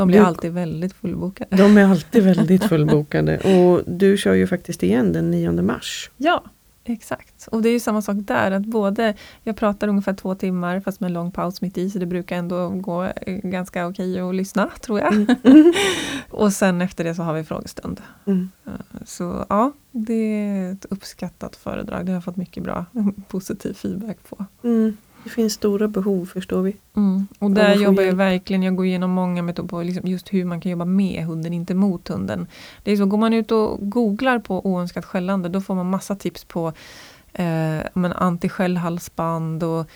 [0.00, 1.56] de blir du, alltid väldigt fullbokade.
[1.56, 3.38] De är alltid väldigt fullbokade.
[3.38, 6.10] Och du kör ju faktiskt igen den 9 mars.
[6.16, 6.44] Ja,
[6.84, 7.48] exakt.
[7.52, 8.50] Och det är ju samma sak där.
[8.50, 11.90] att både Jag pratar ungefär två timmar fast med en lång paus mitt i.
[11.90, 15.12] Så det brukar ändå gå eh, ganska okej att lyssna tror jag.
[15.14, 15.72] Mm.
[16.30, 18.00] och sen efter det så har vi frågestund.
[18.26, 18.50] Mm.
[18.66, 18.72] Eh,
[19.04, 22.06] så ja, det är ett uppskattat föredrag.
[22.06, 22.84] Det har jag fått mycket bra
[23.28, 24.44] positiv feedback på.
[24.64, 24.96] Mm.
[25.24, 26.76] Det finns stora behov förstår vi.
[26.96, 27.26] Mm.
[27.38, 30.60] Och där jobbar jag verkligen, jag går igenom många metoder på liksom just hur man
[30.60, 32.46] kan jobba med hunden, inte mot hunden.
[32.82, 36.16] Det är så, går man ut och googlar på oönskat skällande då får man massa
[36.16, 36.72] tips på
[37.32, 37.80] eh,
[38.14, 39.86] antiskällhalsband och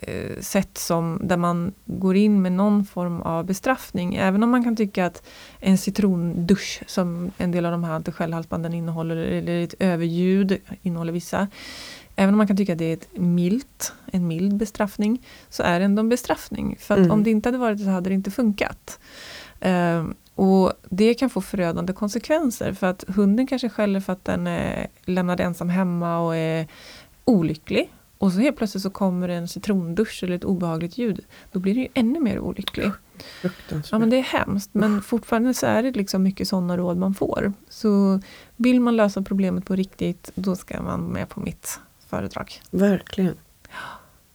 [0.00, 4.14] eh, sätt som, där man går in med någon form av bestraffning.
[4.14, 5.22] Även om man kan tycka att
[5.60, 11.48] en citrondusch som en del av de här antiskällhalsbanden innehåller, eller ett överljud innehåller vissa,
[12.16, 15.78] Även om man kan tycka att det är ett milt, en mild bestraffning, så är
[15.78, 16.76] det ändå en bestraffning.
[16.80, 17.10] För mm.
[17.10, 18.98] om det inte hade varit det så hade det inte funkat.
[19.66, 20.04] Uh,
[20.34, 24.86] och Det kan få förödande konsekvenser för att hunden kanske skäller för att den är
[25.04, 26.68] lämnad ensam hemma och är
[27.24, 27.90] olycklig.
[28.18, 31.20] Och så helt plötsligt så kommer en citrondusch eller ett obehagligt ljud.
[31.52, 32.90] Då blir det ju ännu mer olycklig.
[33.90, 37.14] Ja men det är hemskt men fortfarande så är det liksom mycket sådana råd man
[37.14, 37.52] får.
[37.68, 38.20] Så
[38.56, 41.80] vill man lösa problemet på riktigt då ska man med på mitt
[42.14, 42.60] föredrag.
[42.70, 43.34] Verkligen.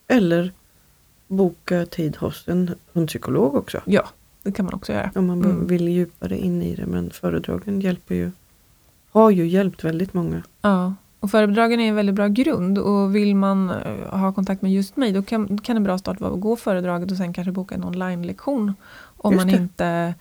[0.08, 0.52] Eller
[1.28, 3.82] boka tid hos en hundpsykolog också.
[3.86, 4.10] Ja,
[4.44, 5.12] det kan man också göra.
[5.16, 5.68] Om man mm.
[5.68, 6.86] vill djupare in i det.
[6.86, 8.32] Men föredragen hjälper ju,
[9.12, 10.44] har ju hjälpt väldigt många.
[10.62, 14.74] Ja, och föredragen är en väldigt bra grund och vill man eh, ha kontakt med
[14.74, 17.52] just mig då kan, kan en bra start vara att gå föredraget och sen kanske
[17.52, 18.74] boka en online-lektion.
[19.18, 20.14] Om man inte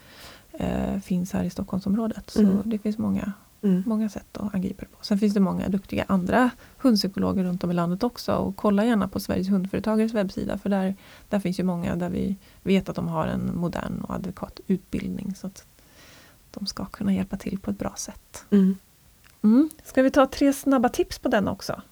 [0.53, 2.31] eh, finns här i Stockholmsområdet.
[2.31, 2.63] Så mm.
[2.65, 3.33] det finns många
[3.63, 3.83] Mm.
[3.87, 5.05] Många sätt att angripa det på.
[5.05, 8.35] Sen finns det många duktiga andra hundpsykologer runt om i landet också.
[8.35, 10.59] Och kolla gärna på Sveriges hundföretagares webbsida.
[10.59, 10.95] För där,
[11.29, 15.35] där finns ju många där vi vet att de har en modern och adekvat utbildning.
[15.35, 15.67] Så att
[16.51, 18.45] de ska kunna hjälpa till på ett bra sätt.
[18.51, 18.77] Mm.
[19.43, 19.71] Mm.
[19.85, 21.83] Ska vi ta tre snabba tips på den också?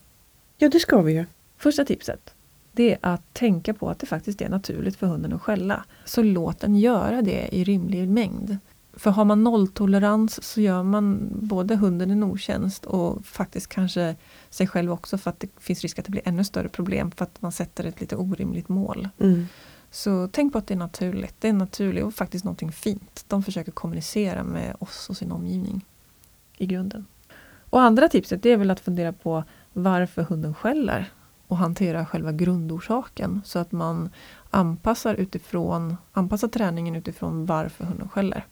[0.57, 1.25] Ja, det ska vi ju.
[1.57, 2.33] Första tipset
[2.77, 5.85] det är att tänka på att det faktiskt är naturligt för hunden att skälla.
[6.05, 8.57] Så låt den göra det i rimlig mängd.
[8.97, 14.15] För har man nolltolerans så gör man både hunden en otjänst och faktiskt kanske
[14.49, 17.23] sig själv också för att det finns risk att det blir ännu större problem för
[17.23, 19.09] att man sätter ett lite orimligt mål.
[19.19, 19.47] Mm.
[19.91, 21.35] Så tänk på att det är naturligt.
[21.39, 23.25] Det är naturligt och faktiskt någonting fint.
[23.27, 25.85] De försöker kommunicera med oss och sin omgivning
[26.57, 27.05] i grunden.
[27.69, 29.43] Och andra tipset det är väl att fundera på
[29.73, 31.11] varför hunden skäller
[31.47, 34.09] och hantera själva grundorsaken så att man
[34.49, 38.45] anpassar, utifrån, anpassar träningen utifrån varför hunden skäller.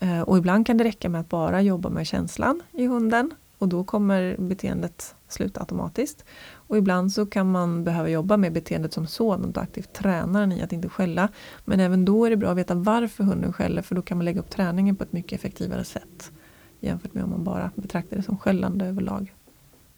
[0.00, 3.68] Eh, och ibland kan det räcka med att bara jobba med känslan i hunden och
[3.68, 6.24] då kommer beteendet sluta automatiskt.
[6.52, 10.52] Och ibland så kan man behöva jobba med beteendet som sådant och aktivt träna den
[10.52, 11.28] i att inte skälla.
[11.64, 14.24] Men även då är det bra att veta varför hunden skäller för då kan man
[14.24, 16.32] lägga upp träningen på ett mycket effektivare sätt
[16.80, 19.34] jämfört med om man bara betraktar det som skällande överlag.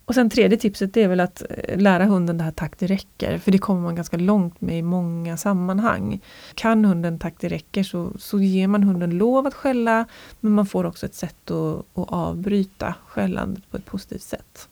[0.05, 3.39] Och sen tredje tipset är väl att eh, lära hunden det här takt det räcker,
[3.39, 6.21] för det kommer man ganska långt med i många sammanhang.
[6.55, 10.07] Kan hunden takt det räcker så, så ger man hunden lov att skälla,
[10.41, 14.69] men man får också ett sätt att, att avbryta skällandet på ett positivt sätt.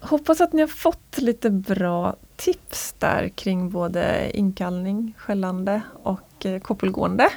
[0.00, 6.60] hoppas att ni har fått lite bra tips där kring både inkallning, skällande och eh,
[6.60, 7.28] koppelgående.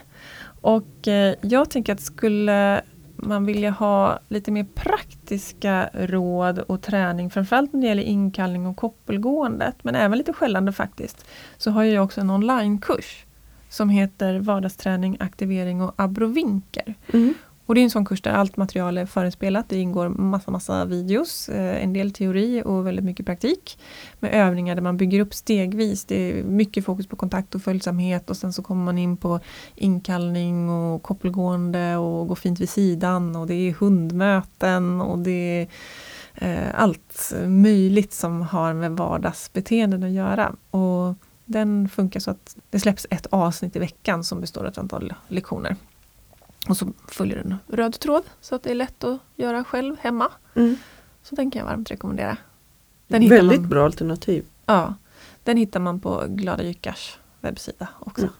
[0.62, 2.82] Och eh, jag tänker att skulle
[3.28, 8.78] man vilja ha lite mer praktiska råd och träning, framförallt när det gäller inkallning och
[8.78, 11.26] koppelgåendet, men även lite skällande faktiskt,
[11.58, 13.26] så har jag också en onlinekurs
[13.70, 16.96] som heter Vardagsträning, aktivering och abrovinker.
[17.14, 17.34] Mm.
[17.66, 19.70] Och det är en sån kurs där allt material är förinspelat.
[19.70, 23.80] Det ingår massa, massa videos, eh, en del teori och väldigt mycket praktik.
[24.20, 26.06] Med övningar där man bygger upp stegvis.
[26.06, 29.40] Det är mycket fokus på kontakt och följsamhet och sen så kommer man in på
[29.76, 35.68] inkallning och koppelgående och gå fint vid sidan och det är hundmöten och det
[36.36, 40.56] är eh, allt möjligt som har med vardagsbeteenden att göra.
[40.70, 44.78] Och den funkar så att det släpps ett avsnitt i veckan som består av ett
[44.78, 45.76] antal lektioner.
[46.70, 50.32] Och så följer en röd tråd så att det är lätt att göra själv hemma.
[50.56, 50.76] Mm.
[51.24, 52.38] Så den kan jag varmt rekommendera.
[53.08, 54.46] Den Väldigt man, bra alternativ.
[54.66, 54.94] Ja,
[55.44, 58.22] den hittar man på Glada Jyckars webbsida också.
[58.22, 58.34] Mm.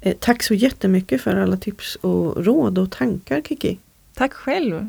[0.00, 3.78] Eh, tack så jättemycket för alla tips och råd och tankar Kiki.
[4.14, 4.88] Tack själv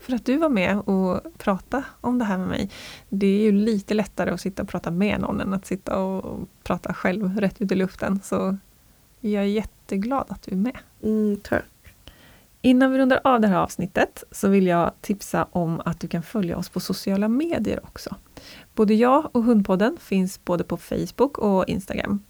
[0.00, 2.70] för att du var med och pratade om det här med mig.
[3.08, 6.48] Det är ju lite lättare att sitta och prata med någon än att sitta och
[6.62, 8.20] prata själv rätt ut i luften.
[8.24, 8.56] Så
[9.20, 10.78] jag är jätteglad att du är med.
[11.02, 11.64] Mm, tack.
[12.62, 16.22] Innan vi rundar av det här avsnittet så vill jag tipsa om att du kan
[16.22, 18.16] följa oss på sociala medier också.
[18.74, 22.22] Både jag och Hundpodden finns både på Facebook och Instagram.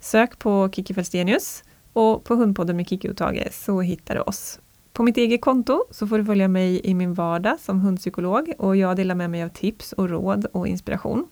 [0.00, 4.60] Sök på Kiki Felstenius och på Hundpodden med Kiki och Tage så hittar du oss.
[4.92, 8.76] På mitt eget konto så får du följa mig i min vardag som hundpsykolog och
[8.76, 11.26] jag delar med mig av tips och råd och inspiration.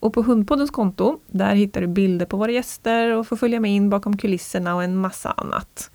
[0.00, 3.70] Och på Hundpoddens konto, där hittar du bilder på våra gäster och får följa med
[3.70, 5.90] in bakom kulisserna och en massa annat.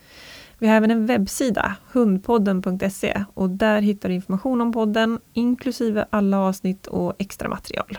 [0.65, 6.39] Vi har även en webbsida, hundpodden.se och där hittar du information om podden inklusive alla
[6.39, 7.97] avsnitt och extra material.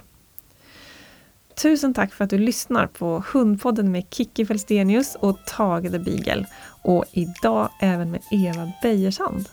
[1.62, 6.46] Tusen tack för att du lyssnar på Hundpodden med Kikki Felstenius och Tage the Beagle
[6.82, 9.48] och idag även med Eva Beijersand.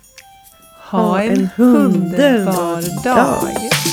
[0.89, 3.15] Ha, en, en underbar dag!
[3.15, 3.92] dag.